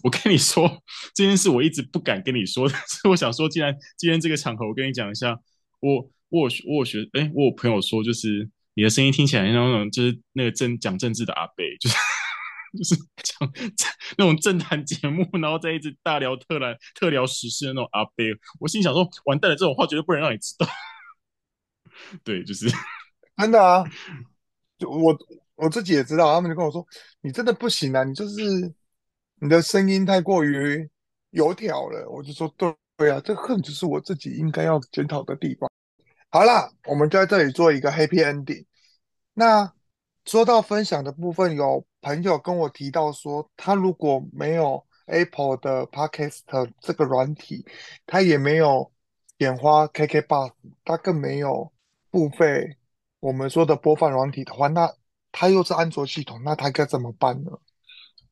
[0.03, 0.82] 我跟你说
[1.13, 5.39] 这件事，我一直不敢跟你说，所 以我想说，既然今天这个场合，我跟你讲一下，
[5.82, 11.95] 我我有我有学，哎、欸，我有朋友说，就是你的声音听起来像那种，就是那个政讲政治的阿伯，就是。
[12.72, 13.51] 就是讲
[14.17, 18.24] 那种政坛节目，然后再一直大聊特聊特聊时事的那种阿伯，
[18.61, 20.65] 我心想说，完蛋了，这种话绝对不能让你知道。
[22.24, 22.72] 对，就是
[23.36, 23.84] 真的啊，
[24.80, 25.13] 就我
[25.55, 26.88] 我自己也知道，他们就跟我说，
[27.19, 28.74] 你真的不行啊，你就是
[29.41, 30.89] 你的声音太过于
[31.32, 32.09] 油条了。
[32.09, 35.69] 我就说，对对啊，这恨就是我自己应该要检讨的地方。
[36.34, 38.65] 好啦，我们就在这里做一个 happy ending。
[39.34, 39.73] 那
[40.23, 46.39] 说到分享的部分，有朋友跟我提到说，他如果没有 Apple 的 Podcast
[46.79, 47.65] 这个软体，
[48.05, 48.89] 他也没有
[49.38, 50.53] 点花 KKBOX，
[50.86, 51.69] 他更没有
[52.11, 52.77] 付费
[53.19, 54.89] 我们说的播放软体的话，那
[55.34, 57.51] 他又是安卓系统，那他该怎么办呢？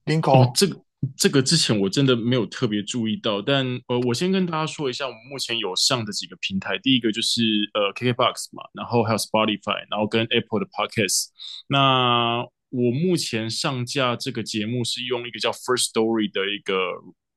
[0.06, 0.80] 林口，哦，这个。
[1.16, 7.41] 这个之前我真的没有特别注意到，但呃，我先跟大家说一下，我们目前有上的几个平台，第一个就是
[7.74, 11.28] 呃 KKBOX 嘛，然后还有 Spotify，然后跟 Apple 的 Podcast。
[11.70, 16.76] 那我目前上架这个节目是用一个叫 First Story 的一个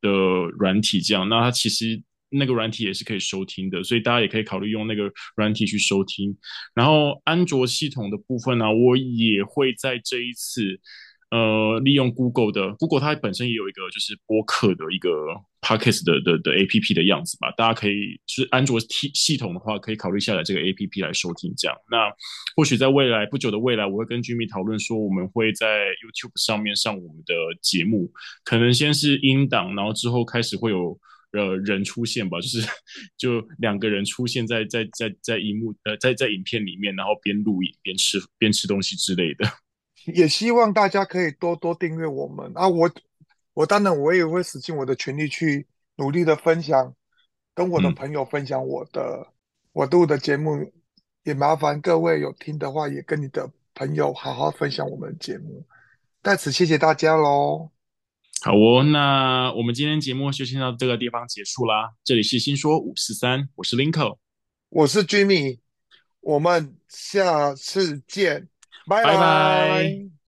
[0.00, 0.10] 的
[0.58, 6.36] 软体，这样，那它其实那个软体也是可以收听的，所以大家也可以考虑用那个软体去收听。
[6.74, 10.80] 然后安卓系统的部分呢，我也会在这一次。
[11.32, 15.08] 呃，利用 Google 的 Google，它本身也有一个就是播客的一个
[15.62, 17.50] Podcast 的的的 APP 的样子吧。
[17.56, 21.50] 大家可以就是安卓系系统的话，可以考虑下载这个 APP 来收听。
[21.56, 22.12] 这样，那
[22.54, 28.12] 或许在未来不久的未来，我会跟 Jimmy 讨论说，我们会在 YouTube 上面上我们的节目，
[28.44, 31.00] 可能先是音档，然后之后开始会有
[31.32, 32.60] 呃人出现吧，就是
[33.16, 39.46] 就两个人出现在在在在荧幕呃在在影片里面，然后边录影边吃边吃东西之类的。
[40.06, 42.68] 也希望大家可以多多订阅我们啊！
[42.68, 42.90] 我
[43.54, 46.94] 我当然我也会使尽我的全力去努力的分享，
[47.54, 49.26] 跟我的朋友分享我的、嗯、
[49.72, 50.72] 我录的节目。
[51.24, 55.64] 也麻烦各位有听的话，也跟你的朋友好好分享我们的节目。
[56.20, 57.70] 在此谢谢大家喽！
[58.40, 61.92] 好哦，那我们今天节目就先到这个地方结束啦。
[62.02, 64.18] 这里是新说五四三，我是林口，
[64.68, 65.60] 我是 Jimmy，
[66.18, 68.48] 我们下次见。
[68.86, 70.11] 拜拜。